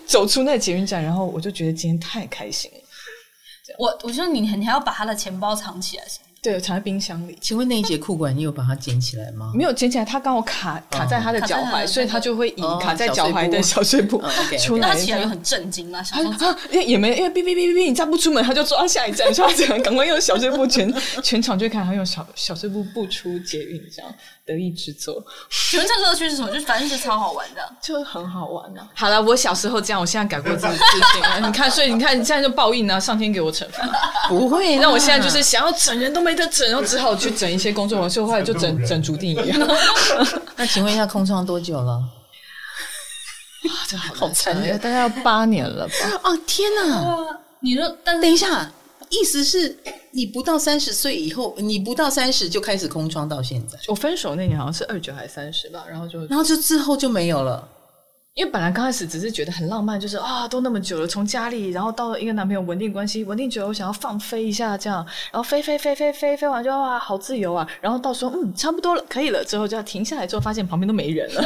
[0.09, 1.01] 走出那个捷运站。
[1.01, 2.79] 然后我就觉得今天太开心了。
[3.79, 6.24] 我我说你你还要把他的钱包藏起来是吗？
[6.45, 7.39] 对，藏在冰箱里。
[7.41, 9.51] 请问那一节裤管你有把它捡起来吗？
[9.55, 14.23] 没有捡起来，它刚好卡卡在他的脚踝，所以他就会以卡在脚踝的小碎步
[14.59, 14.91] 出来。
[14.91, 24.15] 他起来就很震惊嘛，想说因为也没因为哔哔哔哔哔，你再不出门，他就抓下一站，说这样赶快用小碎步全 全场就看他用小小碎步步出捷运这样。
[24.47, 25.25] 得意之作，
[25.71, 26.51] 请问这个乐趣是什么？
[26.51, 28.87] 就反正是超好玩的，就很好玩啊。
[28.93, 30.77] 好了，我小时候这样，我现在改过自自
[31.15, 31.41] 新了。
[31.41, 33.89] 你看，所以你看，你现在就报应啊，上天给我惩罚。
[34.29, 39.69] 不会，那我现在就是想要整人都没得整，然后只好去整一些工作了，所以后来就整整竹定一样。
[40.57, 41.93] 那请问一下，空窗多久了？
[41.93, 45.95] 啊，这好残忍，大概要八年了吧？
[46.25, 47.41] 哦，天哪！
[47.61, 48.71] 你说，但等一下。
[49.11, 49.77] 意思是
[50.11, 53.79] 你不到三十岁以后，你不到三十就开始空窗到现在。
[53.87, 57.69] 我分手那年好像是二九还是三十吧，然后就然后就之后就没有了。
[58.35, 71.43] 因为本来刚开始只是觉得很浪漫，就是啊，都那么久了，从家里然后到了一个男朋友稳定关系，稳定久了，我想要放飞一下这样，然后飞飞飞飞飞飞完就哇，好自由啊，然后到时候嗯差不多了，可以了，之后就要停下来，之后发现旁边都没人了，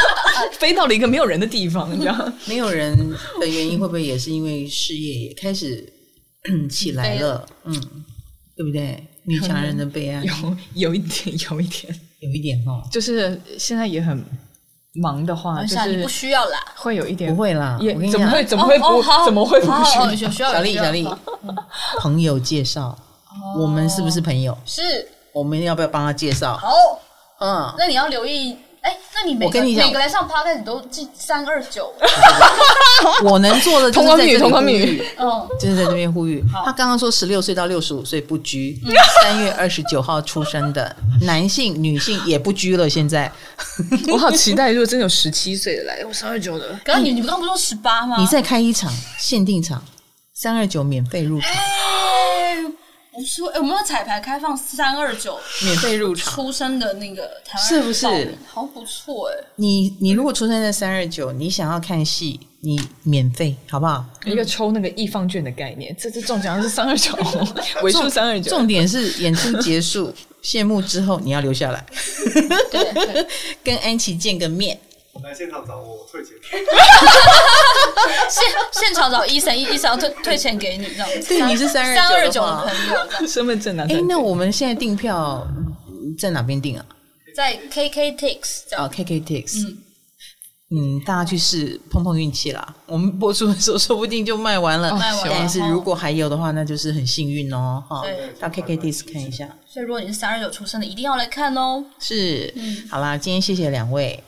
[0.52, 2.94] 飞到了一个没有人的地方，你知道没有人
[3.40, 5.92] 的原因会不会也是因为事业也开始？
[6.70, 7.74] 起来了，嗯，
[8.54, 9.04] 对不对？
[9.24, 10.56] 女强人的悲哀， 有
[10.90, 12.86] 有一点，有一点，有一点哦。
[12.92, 14.24] 就是现在也很
[14.96, 17.78] 忙的话，就是不需要啦，会有一点，不会啦。
[17.80, 18.44] 也怎么会？
[18.44, 19.02] 怎么会不？
[19.24, 20.30] 怎么会不需要？
[20.30, 21.08] 小丽，小丽，
[22.00, 22.96] 朋友介绍，
[23.56, 24.56] 我们是不是朋友？
[24.64, 25.08] 是。
[25.32, 26.56] 我们要不要帮他介绍？
[26.56, 26.68] 好，
[27.40, 28.56] 嗯，那你要留意。
[28.86, 31.92] 哎，那你每个每个来上 podcast 你都记三二九，
[33.24, 36.40] 我能做的就是在这边呼吁，嗯，就是在这边呼吁。
[36.64, 38.80] 他刚刚说十六岁到六十五岁不拘，
[39.20, 42.88] 三月二十九号出生的 男性、女性也不拘了。
[42.88, 43.30] 现在
[44.12, 46.68] 我好期待，如果真有十七岁的来，我三二九的。
[46.84, 48.14] 刚刚你你刚刚不是说十八吗？
[48.20, 49.82] 你再开一场限定场，
[50.32, 51.50] 三二九免费入场。
[53.16, 58.36] 不是，哎，我们要彩排开放三二九免费入场出生的那个台湾是不是？
[58.46, 59.44] 好不错哎！
[59.56, 64.04] 你你如果出生在三二九，你想要看戏，你免费好不好？
[64.26, 67.12] 一个抽那个艺 FUN 券的概念，这次中奖是三二九，
[67.82, 68.50] 尾数三二九。
[68.50, 70.12] 重点是演出结束
[70.42, 71.84] 谢幕之后，你要留下来，
[72.70, 73.26] 对，
[73.64, 74.78] 跟安琪见个面。
[75.22, 76.34] 来现场找我退钱，
[78.28, 81.08] 现现场找医生，医医生要退退钱给你，这样。
[81.28, 83.84] 对，你是三三二九的朋友，身份证拿。
[83.84, 85.46] 哎，那我们现在订票
[86.18, 86.86] 在哪边订啊？
[87.34, 89.66] 在 KKTix 哦，KKTix。
[89.68, 89.78] 嗯
[90.68, 92.74] 嗯，大家去试碰碰运气啦。
[92.86, 95.32] 我们播出的时候说不定就卖完了，卖完了。
[95.38, 97.80] 但是如果还有的话，那就是很幸运哦。
[97.88, 98.02] 哈，
[98.40, 99.48] 到 KKTix 看一下。
[99.64, 101.84] 所以如果你是三二九出生的，一定要来看哦。
[102.00, 102.52] 是，
[102.90, 104.20] 好啦，今天谢谢两位。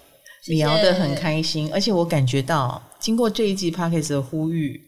[0.48, 4.80] 聊得很开心，而且我感觉到，经过这一季 Podcast 的呼吁，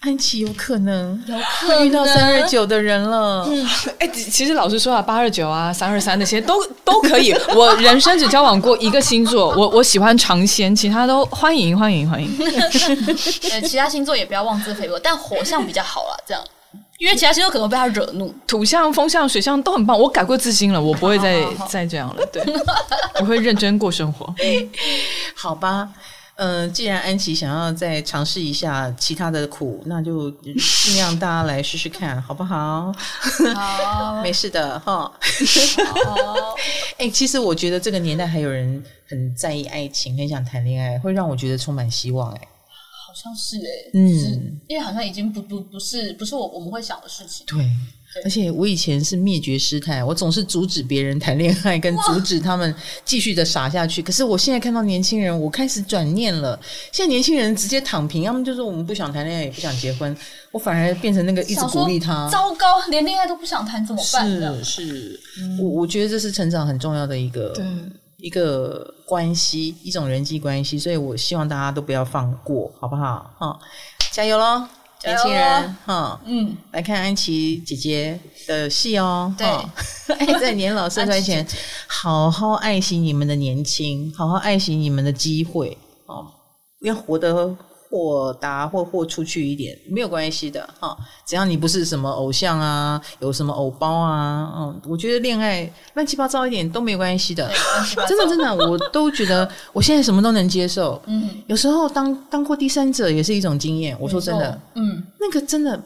[0.00, 1.20] 安琪有可能
[1.66, 3.46] 会遇到三二九的人了。
[3.48, 3.66] 嗯，
[3.98, 7.32] 哎、欸，其实老实说啊，八二九啊，三二三那些都都可以。
[7.54, 12.30] 我人生只交往过一个星座，我我喜欢尝鲜，其他都欢迎欢迎欢迎。
[13.50, 16.44] 呃， 其他星座也不要妄自菲薄，但火象比较好啦，这样。
[16.98, 19.98] 因为其他星座可能被他惹怒，土象、风象、水象都很棒。
[19.98, 22.26] 我改过自新了，我不会再 再这样了。
[22.32, 22.42] 对，
[23.20, 24.34] 我会认真过生活。
[25.36, 25.88] 好吧，
[26.36, 32.90] 嗯、呃，既然安琪想要再尝试一下其他的苦，那就尽量大家来试试看，好不好？
[33.54, 35.12] 好， 没事的哈。
[36.96, 42.36] 哎、欸，其实我觉得这个年代还有人很在意爱情，很想谈恋爱，会让我觉得充满希望、欸。
[42.36, 42.48] 哎。
[43.16, 47.46] 好像是哎、欸，嗯，因为好像已经不不不是不是我我们会想的事情。
[47.46, 47.56] 对，
[48.12, 52.74] 对而且我以前是灭绝师太，我总是阻止别人谈恋爱，跟阻止他们
[53.06, 54.02] 继续的傻下去。
[54.02, 56.60] 可是我现在看到年轻人，我开始转念了。
[56.92, 60.14] 现在年轻人直接躺平，要么就说我们不想谈恋爱，也不想结婚。
[60.52, 62.28] 我反而变成那个一直鼓励他。
[62.28, 64.28] 糟糕，连恋爱都不想谈怎么办？
[64.62, 67.54] 是是，嗯、我我觉得这是成长很重要的一个
[68.18, 68.92] 一个。
[69.06, 73.30] 关系，一种人际关系，所以我希望大家都不要放过，好不好？
[73.38, 73.58] 哈，
[74.10, 74.66] 加油喽，
[75.04, 79.46] 年轻人，哈，嗯，来看安琪姐姐的戏哦，对，
[80.16, 81.46] 爱 在年老色衰前，
[81.86, 86.26] 好好爱惜你们的年轻，好好爱惜你们的机会，哦，
[86.80, 87.56] 要活得。
[87.96, 90.94] 豁达或豁出去一点没有关系的哈，
[91.26, 97.50] 只要你不是什么偶像啊，有什么偶包啊，嗯，我觉得恋爱乱七八糟一点都没有关系的，
[98.06, 101.00] 真的真的，我都觉得我现在什么都能接受。
[101.06, 103.96] 嗯，有时候当当过第三者也是一种经验。
[103.98, 105.80] 我说真的，嗯，那个真的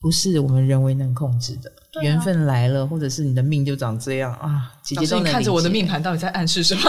[0.00, 1.70] 不是我们人为能控制的。
[2.02, 4.70] 缘分来了，或者是你的命就长这样啊！
[4.82, 6.82] 姐姐都能看着我的命盘，到底在暗示什么？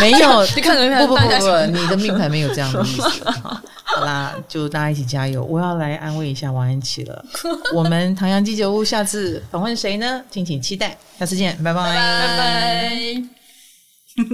[0.00, 3.02] 没有， 你看着命盘，不不不不，你的命盘没有这样的意思。
[3.88, 5.44] 好啦，就大家一起加油！
[5.44, 7.24] 我要来安慰一下王安琪了。
[7.72, 10.22] 我们唐阳鸡酒屋下次访问谁呢？
[10.28, 10.98] 敬请期待。
[11.18, 13.22] 下次见，拜拜拜拜。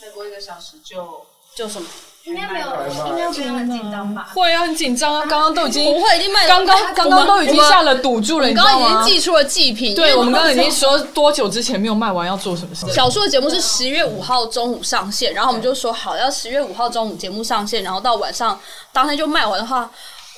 [0.00, 1.88] 再过一个小时就就什么？
[2.26, 4.28] 应该没有，应该不会很紧张吧？
[4.34, 5.24] 会啊，很紧张啊！
[5.28, 8.88] 刚刚都已经不会，已经卖，刚刚刚刚都已经下了赌注了，你知道吗？
[8.88, 9.94] 刚刚已经寄出了祭品。
[9.94, 12.84] 对，我们刚刚已经说多久之前没有卖完要做什么事？
[12.92, 18.58] 小树的节目是十月五号中午上线，然后我们就说好要十月五号中午节目上线，然后到晚上
[18.92, 19.88] 当天就卖完的话。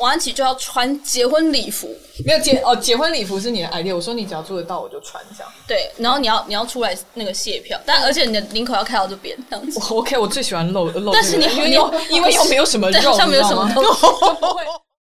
[0.01, 1.89] 王安琪就要穿结婚礼服，
[2.25, 3.95] 没有结哦，结婚礼服是你的 idea。
[3.95, 5.53] 我说你只要做得到，我就穿这样。
[5.67, 9.81] 对，然后你要你要出来那个卸票，但而且你的领口要开到这边这样子。
[9.93, 11.71] OK，我最喜欢露露，但是你因为
[12.11, 13.83] 因为又没有什么肉，上面有什么肉。